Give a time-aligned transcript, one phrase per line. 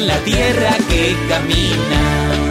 [0.00, 2.45] La tierra que camina.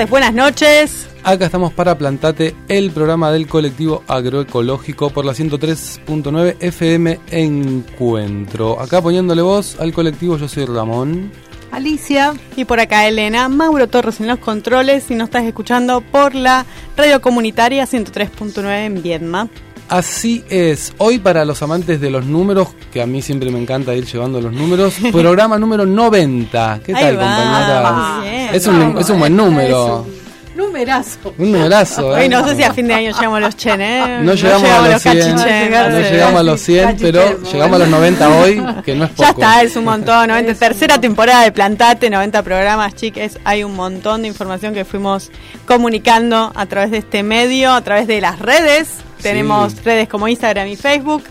[0.00, 1.08] Tardes, buenas noches.
[1.22, 8.80] Acá estamos para Plantate, el programa del colectivo agroecológico por la 103.9 FM Encuentro.
[8.80, 11.30] Acá poniéndole voz al colectivo, yo soy Ramón.
[11.70, 12.34] Alicia.
[12.56, 16.64] Y por acá Elena, Mauro Torres en los controles y nos estás escuchando por la
[16.96, 19.48] radio comunitaria 103.9 en Viedma.
[19.90, 23.92] Así es, hoy para los amantes de los números, que a mí siempre me encanta
[23.92, 26.80] ir llevando los números, programa número 90.
[26.86, 28.20] ¿Qué Ahí tal, va, compañera?
[28.22, 28.54] bien.
[28.54, 30.06] Es un, es un buen número.
[30.54, 31.34] Numerazo.
[31.38, 32.28] Un numerazo, Hoy ¿eh?
[32.28, 34.20] no sé si a fin de año llegamos a los chen, ¿eh?
[34.22, 35.34] No llegamos a los 100, cachiches.
[35.34, 39.22] no llegamos a los 100, pero llegamos a los 90 hoy, que no es poco.
[39.22, 40.28] Ya está, es un montón.
[40.28, 43.40] 90, tercera temporada de Plantate, 90 programas, chiques.
[43.42, 45.32] Hay un montón de información que fuimos
[45.66, 48.98] comunicando a través de este medio, a través de las redes.
[49.22, 49.78] Tenemos Sí.
[49.84, 51.22] redes como Instagram y Facebook,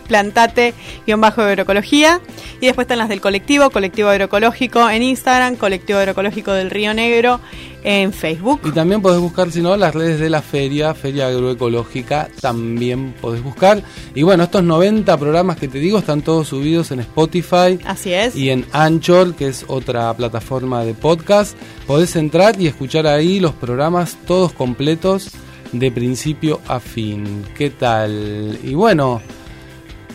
[1.06, 2.20] plantate-agroecología.
[2.60, 7.40] Y después están las del colectivo, colectivo agroecológico en Instagram, colectivo agroecológico del Río Negro
[7.82, 8.60] en Facebook.
[8.64, 13.42] Y también podés buscar, si no, las redes de la feria, Feria Agroecológica, también podés
[13.42, 13.82] buscar.
[14.14, 18.36] Y bueno, estos 90 programas que te digo están todos subidos en Spotify Así es.
[18.36, 21.56] y en Anchor, que es otra plataforma de podcast.
[21.86, 25.30] Podés entrar y escuchar ahí los programas todos completos
[25.72, 27.44] de principio a fin.
[27.56, 28.58] ¿Qué tal?
[28.64, 29.20] Y bueno,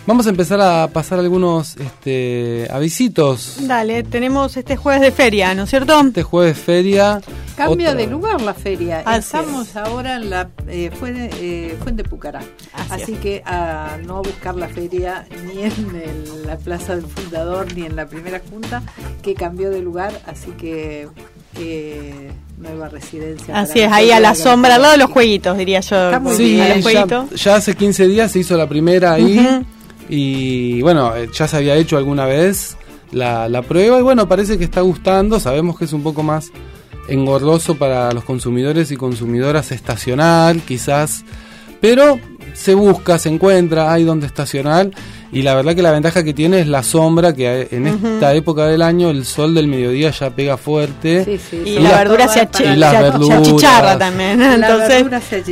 [0.06, 3.58] vamos a empezar a pasar algunos este, avisitos.
[3.62, 6.00] Dale, tenemos este jueves de feria, ¿no es cierto?
[6.02, 7.22] Este jueves feria.
[7.56, 9.02] Cambia otra- de lugar la feria.
[9.06, 12.40] Así Estamos ahora en la eh, Fuente, eh, Fuente Pucará.
[12.74, 13.20] Así Así, es.
[13.20, 17.96] que a no buscar la feria ni en el- la Plaza del Fundador ni en
[17.96, 18.84] la primera junta,
[19.22, 20.12] que cambió de lugar.
[20.28, 21.08] Así que
[21.58, 23.58] eh, nueva residencia.
[23.60, 26.06] Así es, ahí a la sombra, al lado de los jueguitos, diría yo.
[26.06, 26.76] Está muy Sí, bien.
[26.78, 27.44] ya, jueguitos.
[27.44, 29.66] ya hace 15 días se hizo la primera ahí
[30.10, 32.78] y bueno, eh, ya se había hecho alguna vez
[33.12, 36.52] la, la prueba y bueno, parece que está gustando, sabemos que es un poco más
[37.08, 41.24] engorroso para los consumidores y consumidoras estacional quizás,
[41.82, 42.20] pero
[42.54, 44.90] se busca, se encuentra, hay donde estacionar
[45.32, 48.66] y la verdad que la ventaja que tiene es la sombra, que en esta época
[48.68, 51.26] del año el sol del mediodía ya pega fuerte.
[51.26, 52.92] Sí, sí, Y son la verdura se, achi- Y las
[53.28, 54.40] se- achicharra también.
[54.40, 55.04] La Entonces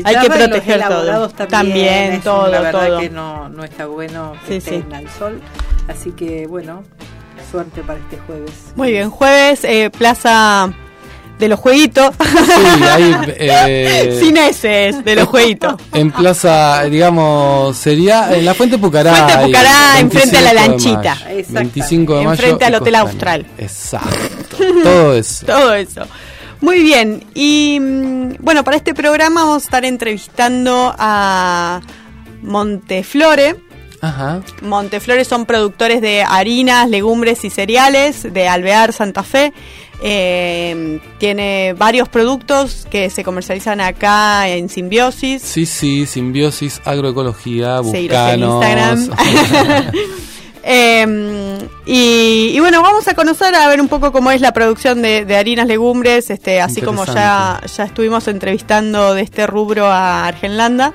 [0.05, 1.29] hay que y proteger todo.
[1.29, 2.99] También, También, eso, todo, La verdad todo.
[2.99, 4.95] que no, no está bueno que Sí, estén sí.
[4.95, 5.41] al sol.
[5.87, 6.83] Así que bueno,
[7.51, 8.51] suerte para este jueves.
[8.75, 10.71] Muy bien, jueves, eh, Plaza
[11.39, 12.15] de los Jueguitos.
[12.19, 15.75] Sí, ahí, eh, Sin ese de los Jueguitos.
[15.93, 19.15] En plaza, digamos, sería en la Fuente Pucará.
[19.15, 21.31] Fuente Pucará, enfrente a la 25 de lanchita.
[21.31, 21.53] Exactamente.
[21.53, 22.31] 25 de mayo.
[22.31, 22.95] Enfrente al Hotel.
[22.95, 23.45] Austral.
[23.57, 24.57] Exacto.
[24.83, 25.45] Todo eso.
[25.45, 26.07] Todo eso.
[26.61, 27.25] Muy bien.
[27.33, 31.81] Y mm, bueno, para este programa vamos a estar entrevistando a
[32.41, 33.57] Monteflore.
[33.99, 34.41] Ajá.
[34.61, 39.53] Monteflores son productores de harinas, legumbres y cereales de Alvear, Santa Fe.
[40.05, 45.41] Eh, tiene varios productos que se comercializan acá en Simbiosis.
[45.41, 48.99] Sí, sí, simbiosis, agroecología, Seguiros en buscanos.
[48.99, 49.91] Instagram.
[50.65, 55.01] Eh, y, y bueno, vamos a conocer a ver un poco cómo es la producción
[55.01, 60.25] de, de harinas, legumbres, este, así como ya, ya estuvimos entrevistando de este rubro a
[60.25, 60.93] Argenlanda.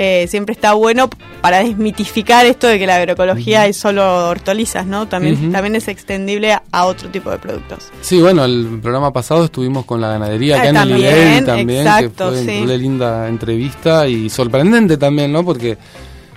[0.00, 1.10] Eh, siempre está bueno
[1.40, 5.08] para desmitificar esto de que la agroecología es solo hortalizas, ¿no?
[5.08, 7.88] También, también es extendible a, a otro tipo de productos.
[8.00, 11.44] Sí, bueno, el programa pasado estuvimos con la ganadería Ah, acá en el también, Liguel
[11.44, 12.62] también, exacto, que fue sí.
[12.62, 15.44] una linda entrevista y sorprendente también, ¿no?
[15.44, 15.76] Porque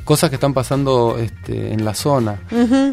[0.04, 2.40] cosas que están pasando este, en la zona.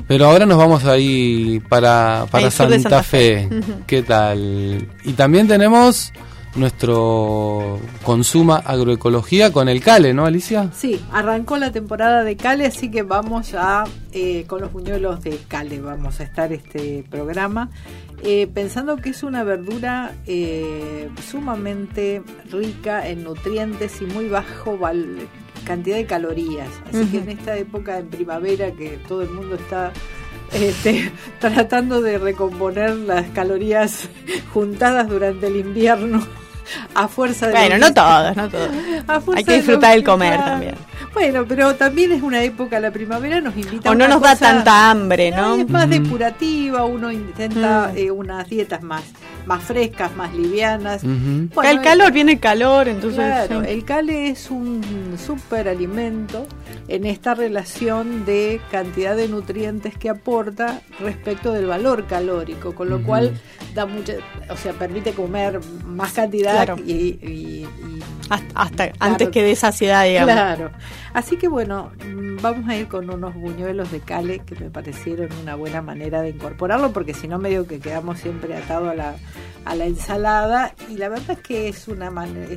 [0.06, 3.48] Pero ahora nos vamos ahí para, para Santa, Santa Fe.
[3.86, 4.86] ¿Qué tal?
[5.02, 6.12] Y también tenemos
[6.54, 10.70] nuestro consuma agroecología con el Cale, ¿no, Alicia?
[10.74, 15.38] Sí, arrancó la temporada de Cale, así que vamos a, eh, con los buñuelos de
[15.48, 17.70] Cale, vamos a estar este programa,
[18.22, 24.78] eh, pensando que es una verdura eh, sumamente rica en nutrientes y muy bajo
[25.64, 26.70] cantidad de calorías.
[26.88, 29.92] Así que en esta época en primavera que todo el mundo está
[30.52, 34.08] este, tratando de recomponer las calorías
[34.52, 36.26] juntadas durante el invierno
[36.94, 37.52] a fuerza de...
[37.52, 38.70] Bueno, no todos, no todos.
[39.36, 40.74] Hay que disfrutar del comer también.
[41.12, 44.90] Bueno, pero también es una época, la primavera nos invita o no nos da tanta
[44.90, 45.56] hambre, ¿no?
[45.56, 49.02] Es más depurativa, uno intenta eh, unas dietas más
[49.48, 51.02] más frescas, más livianas.
[51.02, 53.24] el calor, viene el calor, entonces...
[53.24, 56.46] Claro, el cale es un super alimento
[56.86, 63.02] en esta relación de cantidad de nutrientes que aporta respecto del valor calórico, con lo
[63.02, 63.40] cual
[63.74, 64.14] da mucha,
[64.50, 67.66] o sea, permite comer más cantidad y,
[68.54, 70.34] hasta, antes que de saciedad, digamos.
[70.34, 70.70] Claro.
[71.14, 75.28] Así que bueno, mm, vamos a ir con unos buñuelos de cale que me parecieron
[75.42, 79.14] una buena manera de incorporarlo, porque si no medio que quedamos siempre atados a la,
[79.64, 82.48] a la ensalada y la verdad es que es una manera...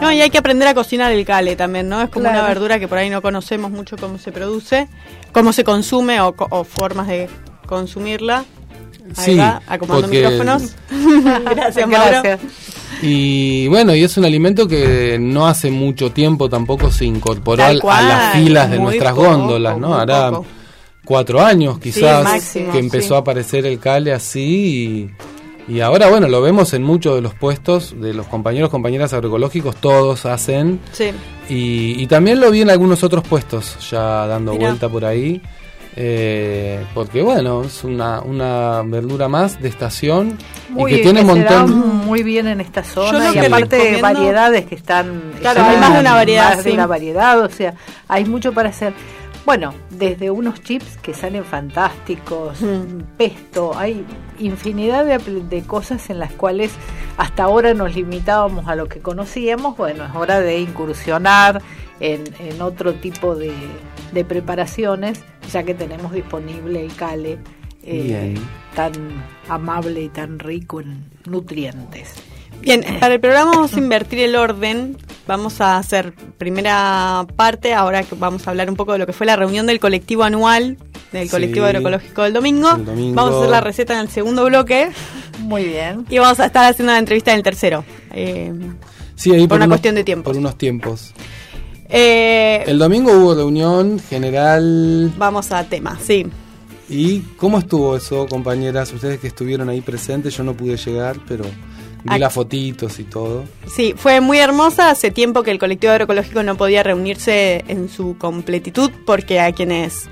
[0.00, 2.02] No, y hay que aprender a cocinar el cale también, ¿no?
[2.02, 4.88] Es como una verdura que por ahí no conocemos mucho cómo se produce,
[5.32, 7.28] cómo se consume o, formas de
[7.66, 8.44] consumirla.
[9.16, 10.74] Ahí va, acomodando micrófonos.
[11.44, 12.40] gracias, Gracias.
[13.02, 17.72] Y bueno, y es un alimento que no hace mucho tiempo tampoco se incorporó a
[17.74, 19.94] las filas de nuestras góndolas, ¿no?
[19.94, 20.32] Hará
[21.04, 25.10] cuatro años quizás que empezó a aparecer el cale así
[25.66, 29.76] y, ahora bueno, lo vemos en muchos de los puestos de los compañeros, compañeras agroecológicos,
[29.76, 30.80] todos hacen.
[30.92, 31.10] Sí.
[31.48, 35.40] Y, también lo vi en algunos otros puestos ya dando vuelta por ahí.
[35.96, 40.36] Eh, porque bueno, es una, una verdura más de estación
[40.76, 45.34] y que tiene un montón muy bien en esta zona y aparte variedades que están
[45.40, 47.74] claro, hay más de una variedad, de una variedad, o sea,
[48.08, 48.92] hay mucho para hacer.
[49.46, 53.16] Bueno, desde unos chips que salen fantásticos, mm.
[53.18, 54.04] pesto, hay
[54.38, 56.72] infinidad de, de, cosas en las cuales
[57.18, 59.76] hasta ahora nos limitábamos a lo que conocíamos.
[59.76, 61.60] Bueno, es hora de incursionar
[62.00, 63.52] en, en otro tipo de,
[64.12, 65.20] de preparaciones,
[65.52, 67.38] ya que tenemos disponible el cale
[67.82, 68.34] eh,
[68.74, 68.92] tan
[69.48, 72.14] amable y tan rico en nutrientes.
[72.60, 74.96] Bien, para el programa vamos a invertir el orden.
[75.26, 79.12] Vamos a hacer primera parte, ahora que vamos a hablar un poco de lo que
[79.12, 80.78] fue la reunión del colectivo anual,
[81.12, 82.70] del colectivo agroecológico del domingo.
[82.76, 84.90] Vamos a hacer la receta en el segundo bloque.
[85.40, 86.06] Muy bien.
[86.08, 87.84] Y vamos a estar haciendo la entrevista en el tercero.
[88.12, 88.52] Eh,
[89.14, 90.30] sí, ahí por, una cuestión de tiempo.
[90.30, 91.12] Por unos tiempos.
[91.96, 95.12] Eh, el domingo hubo reunión general.
[95.16, 96.26] Vamos a tema, sí.
[96.88, 98.92] ¿Y cómo estuvo eso, compañeras?
[98.92, 101.44] Ustedes que estuvieron ahí presentes, yo no pude llegar, pero
[102.02, 103.44] vi las fotitos y todo.
[103.68, 104.90] Sí, fue muy hermosa.
[104.90, 110.08] Hace tiempo que el colectivo agroecológico no podía reunirse en su completitud, porque a quienes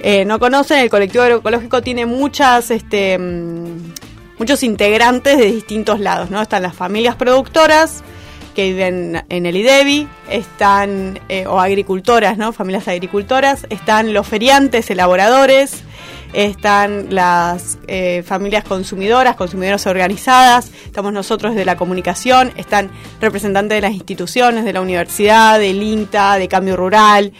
[0.00, 3.92] eh, no conocen, el colectivo agroecológico tiene muchas, este, mm,
[4.38, 6.40] muchos integrantes de distintos lados, ¿no?
[6.40, 8.02] Están las familias productoras,
[8.56, 12.54] que viven en el IDEBI, están, eh, o agricultoras, ¿no?
[12.54, 15.84] Familias agricultoras, están los feriantes, elaboradores,
[16.32, 22.90] están las eh, familias consumidoras, consumidoras organizadas, estamos nosotros de la comunicación, están
[23.20, 27.34] representantes de las instituciones, de la universidad, del INTA, de Cambio Rural.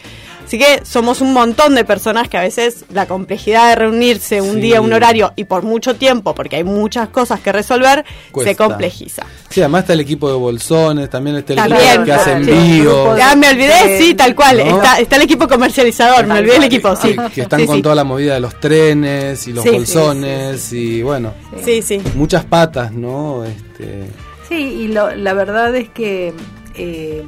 [0.47, 4.61] Así que somos un montón de personas que a veces la complejidad de reunirse un
[4.61, 9.23] día, un horario y por mucho tiempo, porque hay muchas cosas que resolver, se complejiza.
[9.49, 13.17] Sí, además está el equipo de bolsones, también está el equipo que hace envíos.
[13.17, 14.61] Ya me olvidé, sí, tal cual.
[14.61, 17.13] Está, el equipo comercializador, me olvidé el equipo, sí.
[17.35, 21.33] Que están con toda la movida de los trenes y los bolsones y bueno.
[21.65, 22.01] Sí, sí.
[22.15, 23.43] Muchas patas, ¿no?
[23.43, 24.07] Este...
[24.47, 26.33] Sí, y la verdad es que...
[26.75, 27.25] Eh,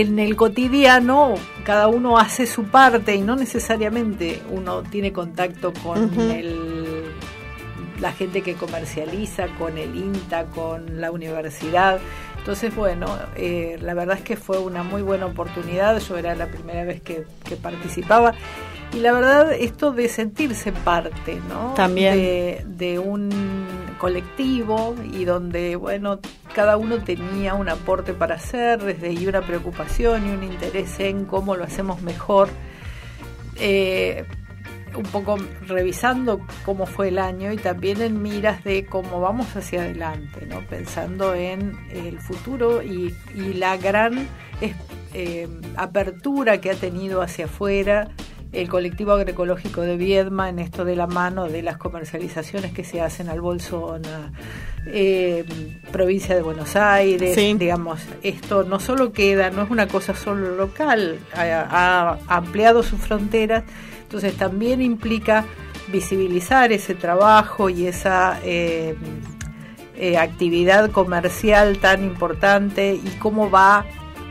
[0.00, 6.10] en el cotidiano cada uno hace su parte y no necesariamente uno tiene contacto con
[7.98, 11.98] la gente que comercializa, con el INTA, con la universidad.
[12.36, 15.98] Entonces, bueno, eh, la verdad es que fue una muy buena oportunidad.
[16.00, 17.24] Yo era la primera vez que,
[17.62, 18.34] participaba.
[18.92, 21.72] Y la verdad, esto de sentirse parte, ¿no?
[21.74, 22.76] También.
[22.76, 26.20] de un colectivo y donde, bueno,
[26.54, 31.24] cada uno tenía un aporte para hacer desde y una preocupación y un interés en
[31.24, 32.48] cómo lo hacemos mejor.
[33.56, 34.24] Eh,
[34.96, 35.36] un poco
[35.66, 40.60] revisando cómo fue el año y también en miras de cómo vamos hacia adelante, ¿no?
[40.66, 43.14] pensando en el futuro y,
[43.54, 44.26] la gran
[45.12, 48.08] eh, apertura que ha tenido hacia afuera
[48.56, 53.02] el colectivo agroecológico de Viedma en esto de la mano de las comercializaciones que se
[53.02, 54.32] hacen al Bolsona,
[54.86, 55.44] eh,
[55.92, 61.18] provincia de Buenos Aires, digamos, esto no solo queda, no es una cosa solo local,
[61.34, 63.64] ha, ampliado sus fronteras,
[64.02, 65.44] entonces también implica
[65.88, 68.96] visibilizar ese trabajo y esa eh,
[69.96, 73.84] eh, actividad comercial tan importante y cómo va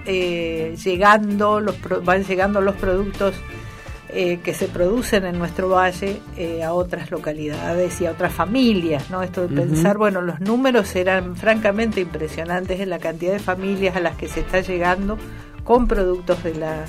[0.08, 3.34] llegando los van llegando los productos
[4.10, 9.10] eh, que se producen en nuestro valle eh, a otras localidades y a otras familias,
[9.10, 9.24] ¿no?
[9.24, 14.00] Esto de pensar, bueno, los números eran francamente impresionantes en la cantidad de familias a
[14.00, 15.18] las que se está llegando
[15.64, 16.86] con productos de la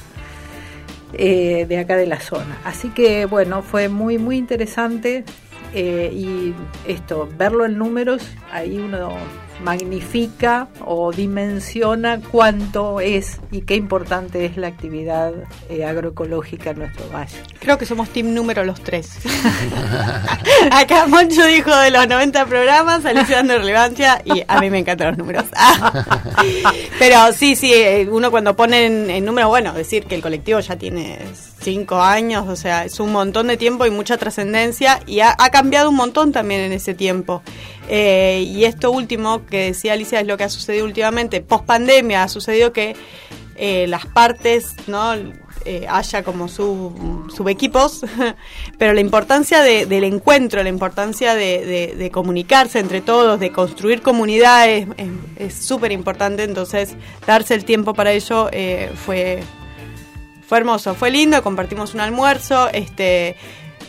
[1.15, 2.59] eh, de acá de la zona.
[2.65, 5.25] Así que bueno, fue muy muy interesante
[5.75, 6.55] y
[6.87, 9.11] esto, verlo en números, ahí uno
[9.61, 15.33] magnifica o dimensiona cuánto es y qué importante es la actividad
[15.69, 17.37] eh, agroecológica en nuestro valle.
[17.59, 19.19] Creo que somos team número los tres.
[20.71, 25.09] Acá Moncho dijo de los 90 programas, Alicia dando relevancia y a mí me encantan
[25.09, 25.45] los números.
[26.99, 30.77] Pero sí, sí, eh, uno cuando pone en, número, bueno, decir que el colectivo ya
[30.77, 31.19] tiene
[31.67, 35.91] cinco años, o sea, es un montón de tiempo y mucha trascendencia y ha, cambiado
[35.91, 37.43] un montón también en ese tiempo.
[37.89, 41.41] Eh, y esto último que decía Alicia es lo que ha sucedido últimamente.
[41.41, 42.95] Post pandemia ha sucedido que
[43.57, 45.15] eh, las partes no
[45.65, 48.03] eh, haya como su, subequipos,
[48.79, 54.87] pero la importancia del encuentro, la importancia de, comunicarse entre todos, de construir comunidades
[55.35, 56.45] es súper importante.
[56.45, 56.95] Entonces,
[57.27, 58.49] darse el tiempo para ello
[59.05, 59.43] fue,
[60.47, 61.43] fue hermoso, fue lindo.
[61.43, 62.69] Compartimos un almuerzo.
[62.73, 63.37] Este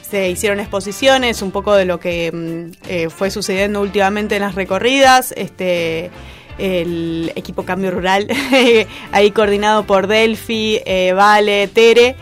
[0.09, 4.55] se hicieron exposiciones, un poco de lo que mm, eh, fue sucediendo últimamente en las
[4.55, 5.33] recorridas.
[5.35, 6.09] Este,
[6.57, 8.27] el equipo Cambio Rural,
[9.11, 12.15] ahí coordinado por Delphi, eh, Vale, Tere,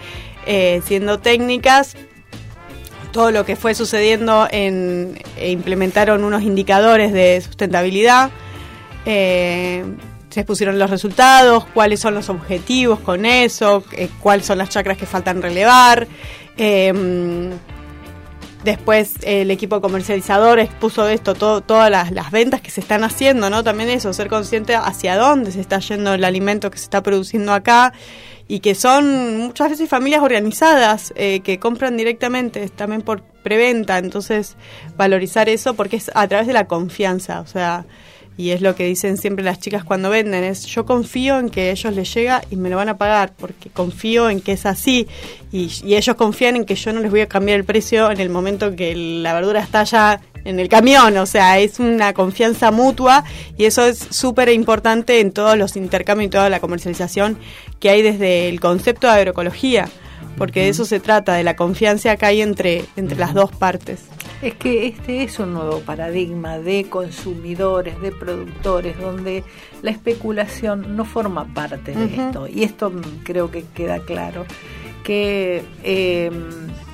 [0.46, 1.96] eh, siendo técnicas.
[3.12, 5.22] Todo lo que fue sucediendo en.
[5.38, 8.30] E implementaron unos indicadores de sustentabilidad.
[10.36, 13.86] Se expusieron los resultados, cuáles son los objetivos con eso,
[14.20, 16.08] cuáles son las chacras que faltan relevar.
[18.66, 23.64] Después el equipo comercializador expuso esto, todas las, ventas que se están haciendo, ¿no?
[23.64, 27.54] También eso, ser consciente hacia dónde se está yendo el alimento que se está produciendo
[27.54, 27.94] acá
[28.48, 34.58] y que son muchas veces familias organizadas eh, que compran directamente, también por preventa, entonces
[34.98, 37.86] valorizar eso porque es a través de la confianza, o sea,
[38.38, 41.72] y es lo que dicen siempre las chicas cuando venden, es yo confío en que
[41.72, 45.08] ellos les llega y me lo van a pagar, porque confío en que es así,
[45.52, 48.30] y, ellos confían en que yo no les voy a cambiar el precio en el
[48.30, 53.24] momento que la verdura está ya en el camión, o sea, es una confianza mutua
[53.58, 57.38] y eso es súper importante en todos los intercambios y toda la comercialización
[57.80, 59.88] que hay desde el concepto de agroecología,
[60.38, 64.02] porque de eso se trata, de la confianza que hay entre, entre las dos partes.
[64.46, 69.44] Es que este es un nuevo paradigma de consumidores, de productores, donde
[69.82, 72.48] la especulación no forma parte de esto.
[72.48, 72.92] Y esto
[73.24, 74.46] creo que queda claro,
[75.04, 76.30] que eh,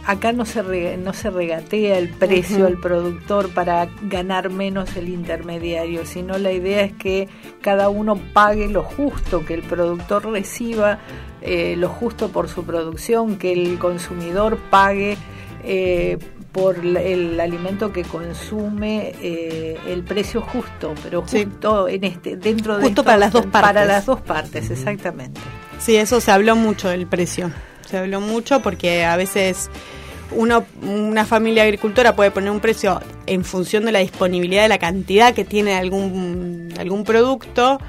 [0.06, 6.06] acá no se, no se regatea el precio al productor para ganar menos el intermediario,
[6.06, 7.28] sino la idea es que
[7.60, 11.00] cada uno pague lo justo, que el productor reciba
[11.42, 15.18] eh, lo justo por su producción, que el consumidor pague
[15.66, 16.18] eh,
[16.52, 22.84] por el alimento que consume eh, el precio justo, pero justo en este dentro de
[22.84, 23.62] justo para las dos partes.
[23.62, 25.40] Para las dos partes, exactamente.
[25.80, 27.52] Sí, eso se habló mucho del precio.
[27.90, 29.70] Se habló mucho porque a veces
[30.32, 34.78] uno, una familia agricultora puede poner un precio en función de la disponibilidad de la
[34.78, 37.80] cantidad que tiene algún algún producto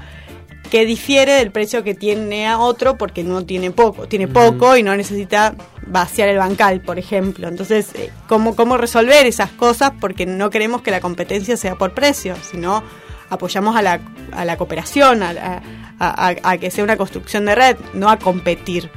[0.73, 4.81] que difiere del precio que tiene a otro porque no tiene poco, tiene poco y
[4.81, 5.53] no necesita
[5.85, 7.47] vaciar el bancal, por ejemplo.
[7.47, 9.91] Entonces, eh, ¿cómo, cómo resolver esas cosas?
[10.01, 12.81] Porque no queremos que la competencia sea por precio, sino
[13.29, 14.01] apoyamos a la,
[14.31, 15.61] a la cooperación, a,
[15.99, 18.89] a, que sea una construcción de red, no a competir.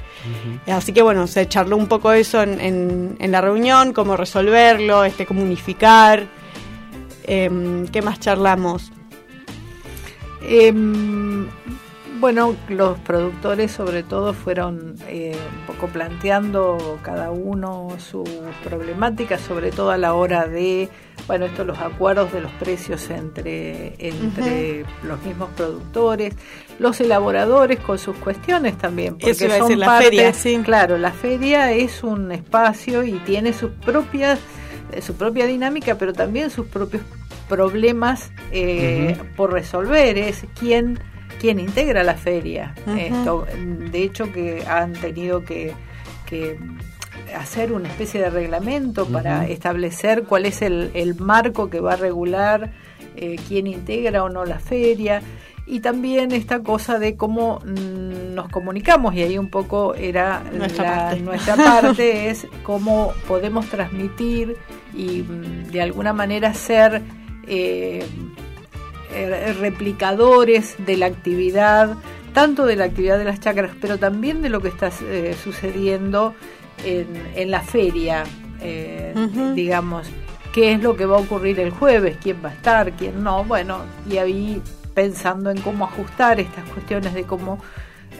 [0.66, 5.26] Así que bueno, se charló un poco eso en, en, la reunión, cómo resolverlo, este,
[5.26, 6.26] cómo unificar.
[7.24, 8.92] Em, ¿Qué más charlamos?
[10.48, 11.48] Em,
[12.20, 18.28] bueno, los productores sobre todo fueron eh, un poco planteando cada uno sus
[18.64, 20.88] problemáticas, sobre todo a la hora de,
[21.26, 26.34] bueno, estos los acuerdos de los precios entre, entre los mismos productores,
[26.78, 30.32] los elaboradores con sus cuestiones también, porque son la feria,
[30.64, 34.38] claro, la feria es un espacio y tiene sus propias
[34.92, 37.02] eh, su propia dinámica, pero también sus propios
[37.48, 40.98] problemas eh, por resolver, es quién,
[41.40, 42.74] quién integra la feria.
[42.96, 45.74] Esto, de hecho, que han tenido que,
[47.36, 51.96] hacer una especie de reglamento para establecer cuál es el, el, marco que va a
[51.96, 52.72] regular
[53.16, 55.22] eh, quién integra o no la feria
[55.66, 60.84] y también esta cosa de cómo mm, nos comunicamos y ahí un poco era nuestra,
[60.84, 61.20] parte.
[61.20, 64.56] nuestra parte es cómo podemos transmitir
[64.94, 67.02] y mm, de alguna manera ser
[67.46, 68.04] eh,
[69.12, 71.96] eh, replicadores de la actividad
[72.32, 76.34] tanto de la actividad de las chacras pero también de lo que está eh, sucediendo
[76.84, 78.24] en, en, la feria
[79.54, 80.08] digamos.
[80.52, 83.44] Qué es lo que va a ocurrir el jueves quién va a estar quién no
[83.44, 84.62] bueno y ahí
[84.94, 87.58] pensando en cómo ajustar estas cuestiones de cómo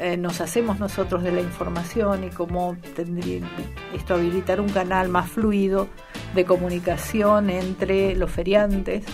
[0.00, 3.41] eh, nos hacemos nosotros de la información y cómo tendría
[3.95, 5.88] esto habilitar un canal más fluido
[6.35, 9.05] de comunicación entre los feriantes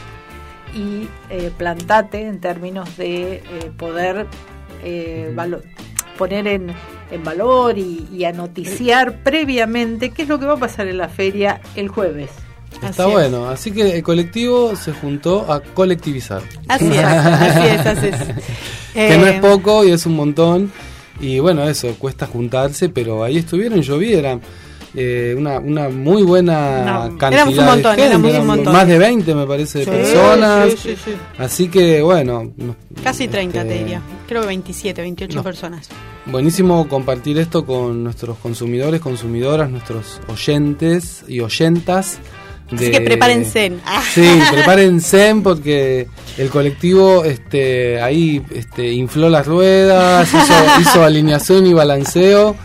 [0.74, 3.42] y eh, Plantate en términos de eh,
[3.76, 4.26] poder
[6.18, 6.72] poner en,
[7.10, 10.98] en valor y, y, a noticiar previamente qué es lo que va a pasar en
[10.98, 12.30] la feria el jueves.
[12.82, 16.42] Está bueno, así que el colectivo se juntó a colectivizar.
[16.66, 18.18] Así es, así es, así es.
[18.94, 20.72] que no es poco y es un montón.
[21.20, 24.40] Y bueno, eso, cuesta juntarse, pero ahí estuvieron, yo vi, eran
[24.94, 28.72] eh, una, una muy buena no, cantidad un montón, de gente, un montón.
[28.72, 30.70] más de 20 me parece de Sí, personas.
[30.72, 31.10] sí, sí, sí.
[31.38, 32.52] Así que bueno.
[32.56, 34.02] no- Casi 30 este, te diría.
[34.26, 35.42] Creo que 27, 28 No.
[35.42, 35.88] personas.
[36.26, 42.18] Buenísimo compartir esto con nuestros consumidores, consumidoras, nuestros oyentes y oyentas.
[42.74, 43.72] Así que prepárense.
[44.12, 46.06] Sí, prepárense porque
[46.38, 52.56] el colectivo este, ahí este, infló las ruedas, hizo, hizo alineación y balanceo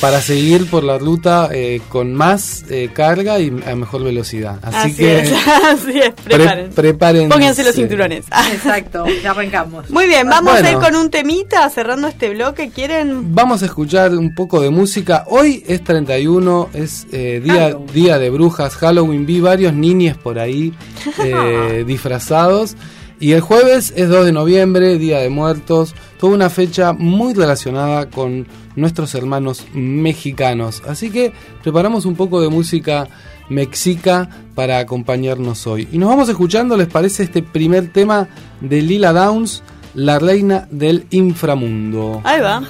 [0.00, 4.58] para seguir por la ruta eh, con más eh, carga y a mejor velocidad.
[4.62, 5.32] Así, Así, que es,
[5.64, 6.74] así es, pre- prepárense.
[6.74, 7.28] prepárense.
[7.28, 8.24] Pónganse los cinturones.
[8.52, 9.90] Exacto, ya arrancamos.
[9.90, 10.80] Muy bien, vamos a ir Bueno.
[10.80, 12.70] con un temita cerrando este bloque.
[12.70, 13.34] ¿Quieren?
[13.34, 15.24] Vamos a escuchar un poco de música.
[15.28, 17.86] Hoy es 31, es eh, día, Halloween.
[17.92, 19.26] día de brujas, Halloween.
[19.26, 20.72] Vi varios niños por ahí
[21.24, 22.76] eh, disfrazados.
[23.20, 25.92] Y el jueves es 2 de noviembre, Día de Muertos.
[26.20, 28.46] Toda una fecha muy relacionada con
[28.78, 30.82] nuestros hermanos mexicanos.
[30.86, 33.08] Así que preparamos un poco de música
[33.48, 35.88] mexica para acompañarnos hoy.
[35.92, 38.28] Y nos vamos escuchando, ¿les parece este primer tema
[38.60, 39.62] de Lila Downs,
[39.94, 42.20] la reina del inframundo?
[42.24, 42.62] Ahí va.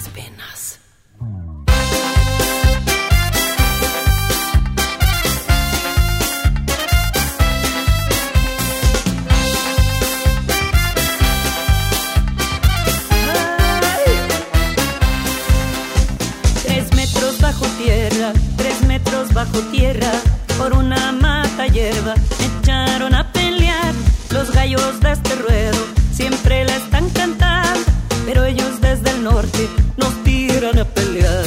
[19.52, 20.10] Bajo tierra,
[20.56, 23.94] por una mata hierba me echaron a pelear.
[24.30, 25.78] Los gallos de este ruedo
[26.12, 27.80] siempre la están cantando,
[28.26, 31.44] pero ellos desde el norte nos tiran a pelear.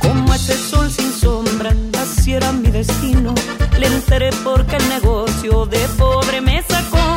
[0.00, 3.34] Como ese sol sin sombra, así era mi destino.
[3.78, 7.16] Le enteré porque el negocio de pobre me sacó.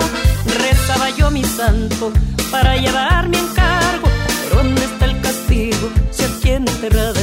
[0.60, 2.12] Rezaba yo mi santo
[2.52, 4.08] para llevar mi encargo.
[4.44, 7.17] Pero ¿dónde está el castigo si aquí enterrada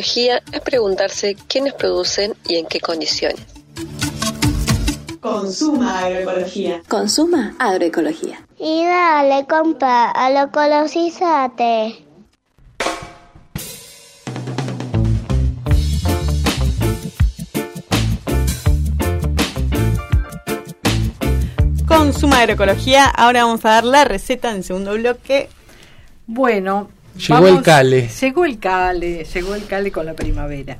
[0.00, 3.44] Es preguntarse quiénes producen y en qué condiciones.
[5.20, 6.82] Consuma agroecología.
[6.88, 8.46] Consuma agroecología.
[8.58, 12.06] Y dale, compra, agroecologízate.
[21.86, 23.04] Consuma agroecología.
[23.04, 25.50] Ahora vamos a dar la receta en segundo bloque.
[26.26, 28.08] Bueno, Llegó el cale.
[28.08, 30.78] Llegó el cale, llegó el cale con la primavera.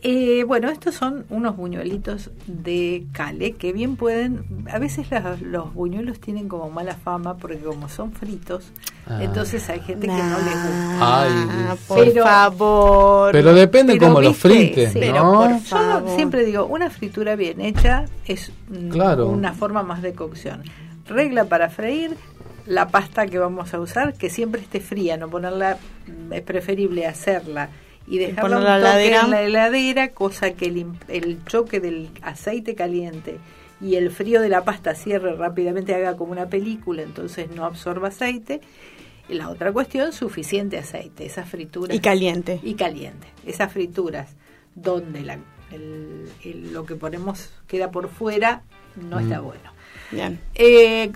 [0.00, 5.74] Eh, bueno, estos son unos buñuelitos de cale que bien pueden, a veces las- los
[5.74, 8.70] buñuelos tienen como mala fama porque como son fritos,
[9.08, 9.18] Ah.
[9.20, 11.22] entonces hay gente que no les gusta.
[11.24, 13.32] Ay, Ah, por Pero- favor.
[13.32, 16.10] pero depende Pero cómo lo viste, frites, yo favor.
[16.14, 19.26] siempre digo, una fritura bien hecha es mm, Claro.
[19.28, 20.62] una forma más de cocción.
[21.08, 22.16] Regla para freír,
[22.68, 27.06] la pasta que vamos a usar, que siempre esté fría, no ponerla, mm, es preferible
[27.06, 27.70] hacerla
[28.06, 29.20] y dejarla un la toque heladera.
[29.22, 33.38] en la heladera, cosa que el, el choque del aceite caliente
[33.80, 38.08] y el frío de la pasta cierre rápidamente, haga como una película, entonces no absorba
[38.08, 38.60] aceite.
[39.28, 41.94] Y la otra cuestión, suficiente aceite, esas frituras.
[41.94, 42.60] Y caliente.
[42.62, 43.26] Y caliente.
[43.46, 44.30] Esas frituras
[44.74, 45.38] donde la,
[45.70, 48.62] el- el- lo que ponemos queda por fuera
[48.96, 49.70] no está bueno.
[50.10, 50.40] Bien.
[50.54, 51.12] Eh,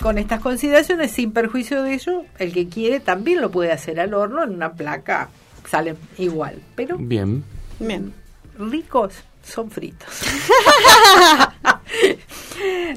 [0.00, 4.14] con estas consideraciones, sin perjuicio de ello, el que quiere también lo puede hacer al
[4.14, 5.28] horno en una placa,
[5.68, 7.44] sale igual, pero Bien.
[7.78, 8.12] Bien.
[8.58, 10.08] ricos son fritos.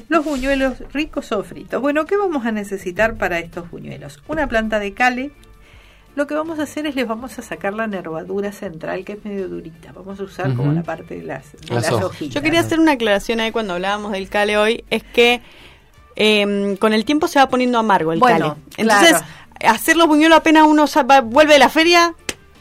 [0.08, 1.80] Los buñuelos ricos son fritos.
[1.80, 4.22] Bueno, ¿qué vamos a necesitar para estos buñuelos?
[4.28, 5.32] Una planta de cale.
[6.14, 9.24] Lo que vamos a hacer es les vamos a sacar la nervadura central, que es
[9.24, 9.92] medio durita.
[9.92, 12.34] Vamos a usar como la parte de las, de Las hojitas.
[12.34, 15.42] Yo quería hacer una aclaración ahí cuando hablábamos del cale hoy, es que
[16.16, 18.60] eh, con el tiempo se va poniendo amargo el Bueno, cale.
[18.78, 19.74] Entonces, claro.
[19.74, 22.14] hacer los buñuelos apenas uno va- vuelve de la feria,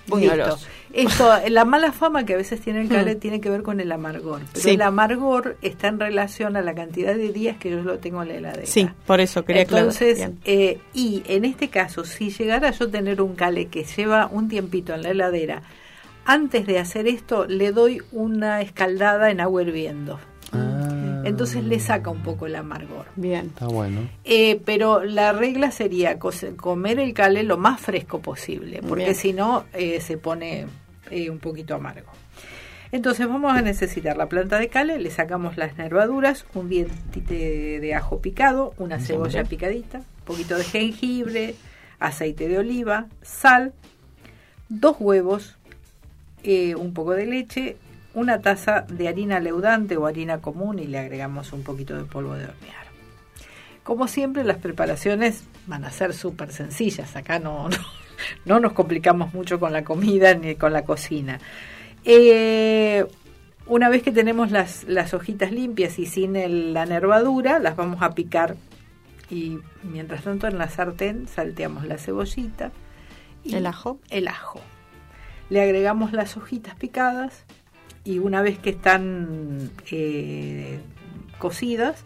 [0.07, 0.47] buñuelos.
[0.61, 0.69] Listo.
[0.93, 3.19] Esto, la mala fama que a veces tiene el cale Mm.
[3.19, 4.39] tiene que ver con el amargor.
[4.53, 4.69] Pero Sí.
[4.69, 8.29] el amargor está en relación a la cantidad de días que yo lo tengo en
[8.29, 8.65] la heladera.
[8.65, 9.87] Sí, por eso quería aclarar.
[9.89, 14.29] Entonces, eh, y en este caso, si llegara yo a tener un cale que lleva
[14.31, 15.63] un tiempito en la heladera,
[16.23, 20.17] antes de hacer esto le doy una escaldada en agua hirviendo.
[20.53, 20.84] Ah,
[21.25, 23.07] Entonces le saca un poco el amargor.
[23.15, 23.47] Bien.
[23.47, 24.09] Está bueno.
[24.23, 29.65] Eh, pero la regla sería comer el cale lo más fresco posible, porque si no
[29.73, 30.67] eh, se pone
[31.11, 32.11] eh, un poquito amargo.
[32.91, 37.93] Entonces vamos a necesitar la planta de cale, le sacamos las nervaduras, un diente de
[37.93, 41.55] ajo picado, una cebolla picadita, un poquito de jengibre,
[41.99, 43.73] aceite de oliva, sal,
[44.69, 45.57] dos huevos,
[46.43, 47.77] eh, un poco de leche,
[48.15, 52.33] una taza de harina leudante o harina común y le agregamos un poquito de polvo
[52.33, 52.85] de hornear.
[53.83, 57.15] Como siempre, las preparaciones van a ser súper sencillas.
[57.15, 57.77] Acá no, no,
[58.45, 61.39] no nos complicamos mucho con la comida ni con la cocina.
[62.03, 63.05] Eh,
[63.67, 68.01] una vez que tenemos las, las hojitas limpias y sin el- la nervadura, las vamos
[68.01, 68.55] a picar.
[69.29, 72.71] Y mientras tanto, en la sartén salteamos la cebollita.
[73.43, 73.99] y ¿El ajo?
[74.09, 74.61] El ajo.
[75.49, 77.43] Le agregamos las hojitas picadas
[78.05, 80.79] y una vez que están eh,
[81.37, 82.03] cocidas,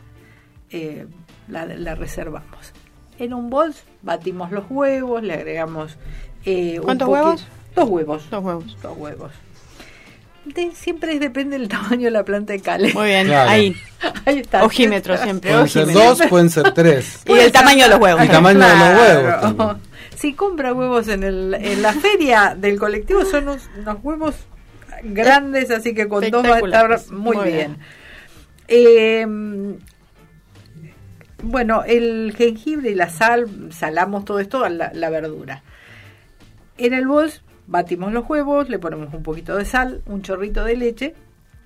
[0.72, 1.06] eh,
[1.48, 2.74] la, la reservamos.
[3.20, 5.98] En un bol batimos los huevos, le agregamos...
[6.46, 7.46] eh, ¿Cuántos huevos?
[7.76, 8.30] Dos huevos.
[8.32, 8.78] Dos huevos.
[8.82, 9.32] Dos huevos.
[10.46, 12.94] De- siempre depende del tamaño de la planta de cale.
[12.94, 13.50] Muy bien, Claro.
[13.50, 13.76] ahí.
[14.26, 14.64] Ahí está.
[14.64, 15.52] Ojímetro siempre.
[15.52, 17.22] Pueden ser dos, pueden ser tres.
[17.28, 18.22] Y el tamaño de los huevos.
[18.22, 19.42] El tamaño de los huevos.
[19.42, 19.78] también.
[20.16, 24.36] Si compra huevos en, el, en la feria del colectivo son unos, unos huevos
[25.04, 27.12] grandes, así que con dos va a estar Espectaculares.
[27.12, 27.78] muy, Muy bien.
[28.68, 29.26] Eh,
[31.42, 35.64] bueno, el jengibre y la sal, salamos todo esto a la, la verdura.
[36.78, 37.32] En el bol
[37.68, 41.16] batimos los huevos, le ponemos un poquito de sal, un chorrito de leche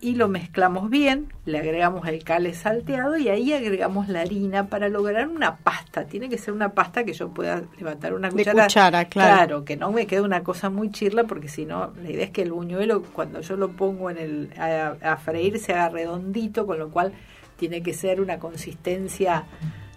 [0.03, 4.89] y lo mezclamos bien, le agregamos el cale salteado y ahí agregamos la harina para
[4.89, 6.05] lograr una pasta.
[6.05, 8.63] Tiene que ser una pasta que yo pueda levantar una De cuchara.
[8.65, 9.63] cuchara, claro.
[9.65, 12.41] que no me quede una cosa muy chirla porque si no, la idea es que
[12.41, 16.77] el buñuelo cuando yo lo pongo en el a, a freír se haga redondito, con
[16.79, 17.13] lo cual
[17.55, 19.45] tiene que ser una consistencia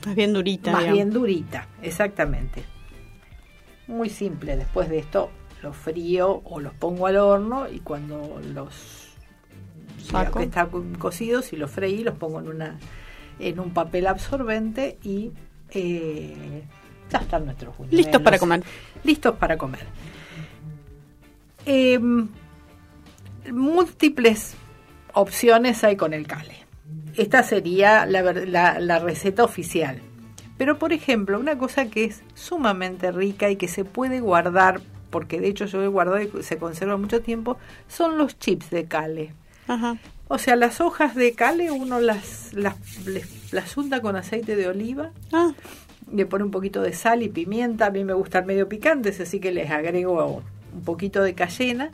[0.07, 0.71] Más bien durita.
[0.71, 0.97] más digamos.
[0.97, 2.62] bien durita, exactamente.
[3.88, 5.31] Muy simple, después de esto
[5.62, 9.06] los frío o los pongo al horno y cuando los
[10.11, 10.40] Saco.
[10.71, 12.79] co- cocidos y los freí los pongo en una
[13.38, 15.31] en un papel absorbente y
[15.71, 16.62] eh,
[17.11, 17.99] ya están nuestros buñuelos.
[18.07, 18.62] Listos para comer.
[19.05, 19.81] Listos para comer.
[21.66, 22.29] Em,
[23.53, 24.55] múltiples
[25.12, 26.55] opciones hay con el cale.
[27.16, 30.01] Esta sería la, la- la receta oficial.
[30.59, 35.40] Pero, por ejemplo, una cosa que es sumamente rica y que se puede guardar porque
[35.40, 39.35] de hecho yo he guardado y se conserva mucho tiempo, son los chips de cale.
[39.68, 39.96] Ajá.
[40.29, 42.74] O sea, las hojas de cale uno las, las,
[43.07, 45.52] les- las unta con aceite de oliva, Ah,
[46.12, 49.38] le pone un poquito de sal y pimienta, a mí me gustan medio picantes, así
[49.40, 50.42] que les agrego
[50.74, 51.90] un poquito de cayena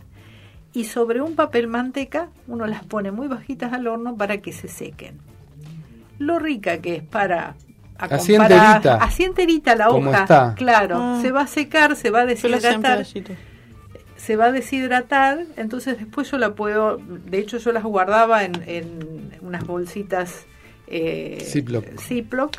[0.75, 4.69] y sobre un papel manteca uno las pone muy bajitas al horno para que se
[4.69, 5.19] sequen.
[6.19, 7.55] Lo rica que es para
[7.99, 8.97] Así enterita.
[8.97, 10.55] así enterita la Como hoja, está.
[10.57, 11.19] claro, Ah.
[11.23, 13.05] se va a secar, se va a deshidratar.
[14.25, 18.53] Se va a deshidratar, entonces después yo la puedo, de hecho yo las guardaba en,
[18.67, 20.45] en unas bolsitas
[20.87, 21.85] eh, Ziploc.
[21.99, 22.57] Ziploc,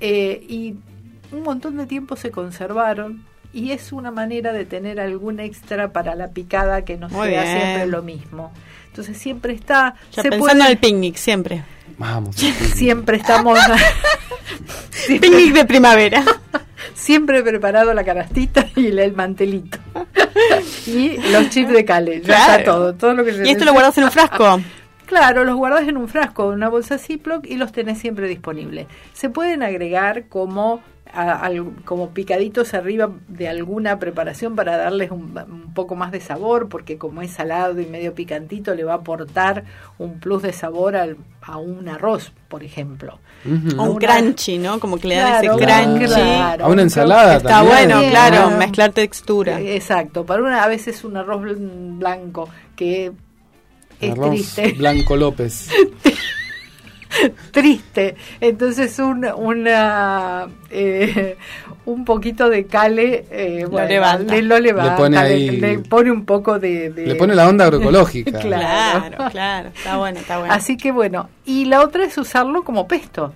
[0.00, 0.76] eh, y
[1.32, 6.14] un montón de tiempo se conservaron y es una manera de tener algún extra para
[6.14, 7.56] la picada que no Muy sea bien.
[7.56, 8.52] siempre lo mismo.
[8.88, 11.64] Entonces siempre está, Ya se pensando en puede- el picnic, siempre.
[11.98, 12.36] Vamos.
[12.74, 13.58] siempre estamos
[15.08, 16.22] Picnic de primavera.
[16.94, 19.78] siempre preparado la canastita y el mantelito
[20.86, 22.52] y los chips de cale ya Claro.
[22.58, 24.60] está todo todo lo que se Y esto lo guardas en un frasco.
[25.08, 28.86] Claro, los guardas en un frasco, en una bolsa Ziploc y los tenés siempre disponibles.
[29.14, 31.50] Se pueden agregar como a-
[31.86, 36.98] como picaditos arriba de alguna preparación para darles un, un poco más de sabor, porque
[36.98, 39.64] como es salado y medio picantito le va a aportar
[39.96, 43.20] un plus de sabor al- a un arroz, por ejemplo.
[43.46, 43.80] Ujú.
[43.80, 44.78] O un Una- crunchy, ¿no?
[44.78, 46.12] Como que le dan Claro, ese crunchy.
[46.12, 46.64] claro.
[46.66, 47.74] A una ensalada Está también.
[47.74, 48.10] bueno, Bien.
[48.10, 49.58] claro, mezclar textura.
[49.58, 53.12] Exacto, para una a veces un arroz bl- blanco que
[54.00, 54.72] es Arroz triste.
[54.78, 55.70] Blanco López.
[57.50, 58.16] triste.
[58.40, 61.36] Entonces un, una, eh,
[61.86, 64.34] un poquito de cale eh, Lo bueno, levanta.
[64.34, 66.90] le- lo levanta, Le pone le- ahí- le, pone un poco de...
[66.90, 68.38] de- Le pone la onda agroecológica.
[68.40, 69.16] Claro.
[69.16, 70.52] Claro, claro, está bueno, está bueno.
[70.54, 73.32] Así que bueno, y la otra es usarlo como pesto.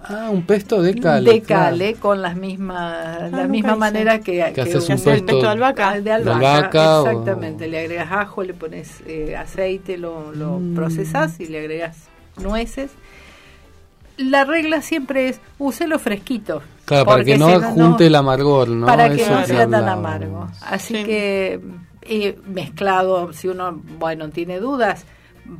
[0.00, 1.32] Ah, un pesto de cale.
[1.32, 1.64] de claro.
[1.64, 3.78] cale con las mismas la nunca misma hice.
[3.78, 5.88] manera que, Que haces un- pesto pesto de albahaca.
[5.90, 10.32] Ah, de de albahaca, albahaca o- exactamente le agregas ajo le pones eh, aceite lo,
[10.32, 10.74] lo Mm.
[10.74, 11.96] procesas y le agregas
[12.36, 12.92] nueces
[14.16, 18.86] la regla siempre es úselo fresquito Claro, para que no junte el amargor, ¿no?
[18.86, 21.04] para que Eso no sea tan amargo así Sí.
[21.04, 21.60] que
[22.02, 25.04] eh, mezclado si uno bueno tiene dudas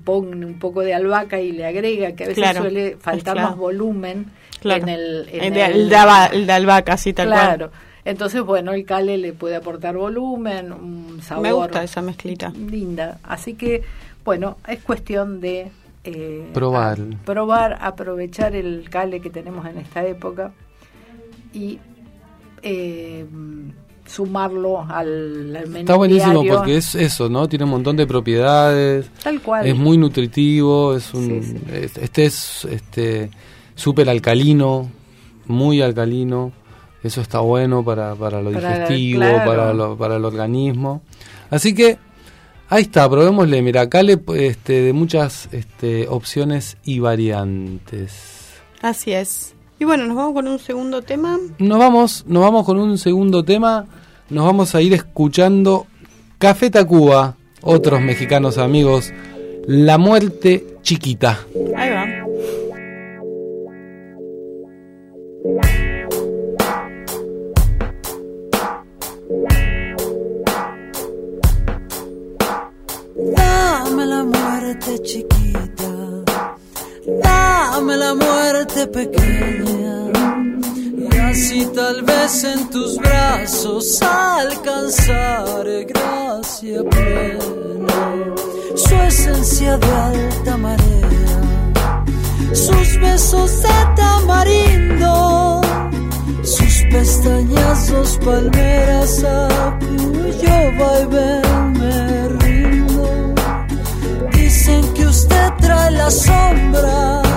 [0.04, 3.56] pone un poco de albahaca y le agrega que a veces Claro, suele faltar más
[3.56, 4.26] volumen
[4.60, 4.82] Claro.
[4.82, 7.70] en el, en el, de, el- el de aba- el de albahaca, sí, tal claro.
[8.04, 11.42] Entonces, bueno, el cale le puede aportar volumen, un sabor.
[11.42, 12.50] Me gusta esa mezclita.
[12.50, 13.18] Linda.
[13.22, 13.82] Así que,
[14.24, 15.70] bueno, es cuestión de
[16.04, 16.98] eh, Probar.
[17.00, 20.52] a- probar, aprovechar el cale que tenemos en esta época
[21.52, 21.78] y
[22.62, 23.26] eh,
[24.08, 26.54] sumarlo al, al menú Está buenísimo diario.
[26.56, 27.48] porque es eso, ¿no?
[27.48, 29.10] Tiene un montón de propiedades.
[29.22, 29.66] Tal cual.
[29.66, 31.56] Es muy nutritivo, es un Sí, sí.
[31.72, 33.30] es- este es este
[33.74, 34.90] súper alcalino,
[35.46, 36.52] muy alcalino.
[37.02, 39.50] Eso está bueno para, para lo Para- digestivo, claro.
[39.50, 41.00] para lo, para el organismo.
[41.50, 41.96] Así que
[42.68, 48.12] ahí está, probémosle, mira, acá le este de muchas este opciones y variantes.
[48.82, 49.54] Así es.
[49.80, 51.38] Y bueno, nos vamos con un segundo tema.
[51.58, 53.86] Nos vamos, nos vamos con un segundo tema.
[54.28, 55.86] Nos vamos a ir escuchando
[56.38, 59.12] Café Tacuba, otros mexicanos amigos,
[59.66, 61.38] La muerte chiquita.
[61.76, 62.06] Ahí va.
[73.16, 75.57] Dame la muerte chiquita,
[77.70, 79.96] dame la muerte pequeña,
[81.12, 88.34] y así tal vez en tus brazos alcanzaré gracia plena,
[88.74, 91.40] su esencia de alta marea,
[92.52, 95.60] sus besos de tamarindo,
[96.42, 103.34] sus pestañazos palmeras a cuyo vaivén me rindo.
[104.32, 107.27] Dicen que usted trae las sombras y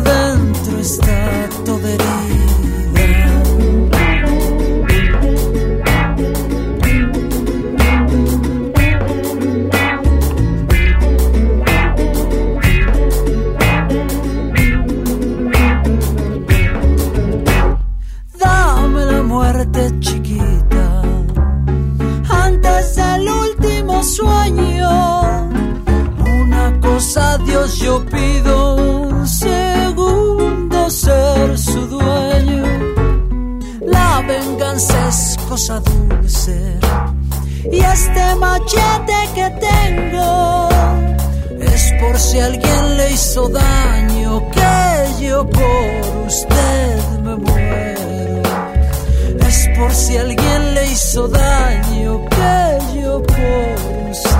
[0.00, 2.16] dentro está toda herida.
[18.38, 21.02] Dame la muerte chiquita
[22.28, 24.90] antes del último sueño.
[26.42, 28.75] Una cosa Dios yo pido,
[31.06, 32.64] ser su dueño.
[33.96, 36.58] La venganza es cosa dulce
[37.76, 40.68] y este machete que tengo
[41.74, 48.42] es por si alguien le hizo daño que yo por usted me muero.
[49.48, 50.66] Es por si alguien
[50.96, 54.35] hizo daño que yo por usted.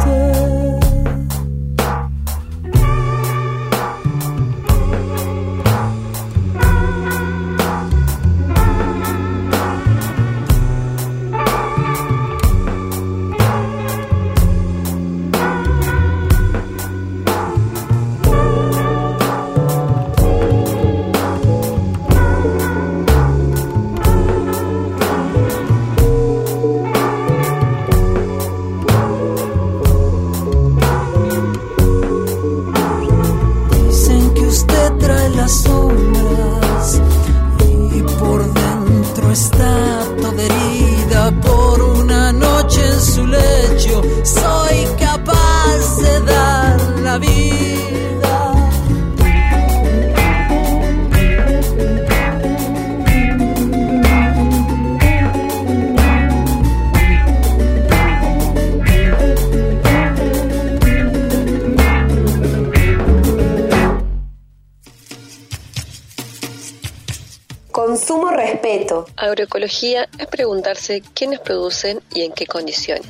[69.36, 73.06] Agroecología es preguntarse quiénes producen y en qué condiciones.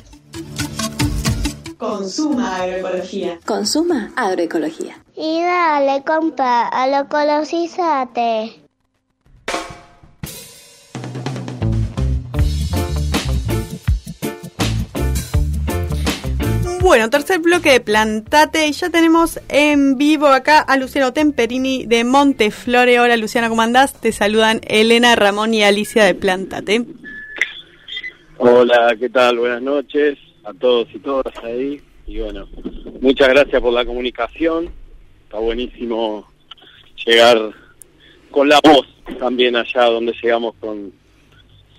[1.77, 3.39] Consuma agroecología.
[3.45, 5.01] Consuma agroecología.
[5.15, 6.85] Y dale, compa, a
[16.87, 18.65] Bueno, tercer bloque de Plantate.
[18.65, 23.01] Y ya tenemos en vivo acá a Luciano Temperini de Monteflore.
[23.01, 23.99] Hola Luciano, ¿cómo andás?
[23.99, 26.85] Te saludan Elena, Ramón y Alicia de Plantate.
[28.37, 29.37] Hola, ¿qué tal?
[29.37, 31.81] Buenas noches a todos y todas ahí.
[32.07, 32.47] Y bueno,
[33.01, 34.69] muchas gracias por la comunicación.
[35.25, 36.25] Está buenísimo
[37.05, 37.51] llegar
[38.31, 38.87] con la voz
[39.19, 40.93] también allá donde llegamos con,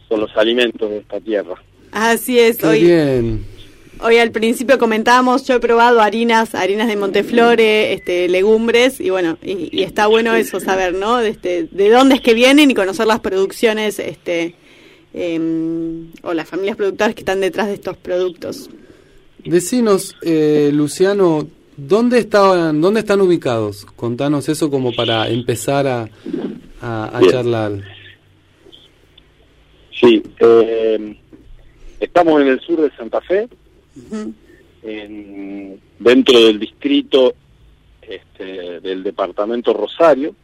[0.07, 1.55] con los alimentos de esta tierra.
[1.93, 3.58] Así es, Qué hoy, bien.
[4.01, 9.39] Hoy al principio comentábamos, yo he probado harinas, harinas de Monteflore, este, legumbres, y bueno,
[9.43, 11.19] y, y está bueno eso, saber, ¿no?
[11.19, 14.55] De, este, de dónde es que vienen y conocer las producciones, este,
[15.15, 18.71] em, o las familias productoras que están detrás de estos productos.
[19.45, 23.85] Decinos, eh, Luciano, ¿dónde estaban, dónde están ubicados?
[23.85, 26.09] Contanos eso como para empezar a,
[26.81, 27.81] a, charlar.
[30.01, 31.17] Sí, eh,
[32.01, 33.49] estamos en el sur de Santa Fe,
[34.83, 37.35] en- dentro del distrito
[38.03, 40.35] este, del departamento Rosario.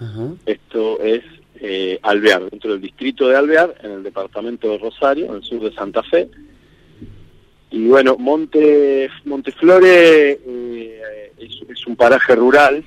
[0.00, 0.28] Ajá.
[0.46, 1.22] Esto es
[1.60, 5.60] eh, Alvear, dentro del distrito de Alvear, en el departamento de Rosario, en el sur
[5.62, 6.28] de Santa Fe.
[7.70, 9.86] Y bueno, Monte Monteflore
[10.46, 12.84] eh, es, es un paraje rural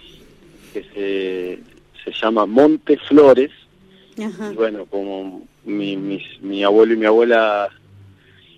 [0.73, 1.59] que se,
[2.03, 3.51] se llama Monteflores.
[4.51, 7.69] Y bueno, como mi, mis- mi abuelo y mi abuela,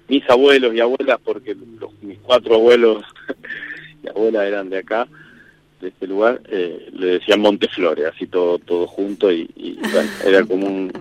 [0.10, 3.04] mis abuelos y abuelas, porque los, mis cuatro abuelos
[4.04, 5.08] y abuelas eran de acá,
[5.82, 10.44] de este lugar, eh, le decían Monteflores, así todo todo junto y, y, bueno, era
[10.46, 10.92] como un-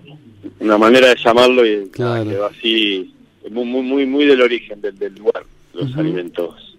[0.60, 3.12] una manera de llamarlo y nada, quedó así
[3.50, 5.42] muy muy muy, muy del origen del, del lugar,
[5.74, 6.76] los alimentos.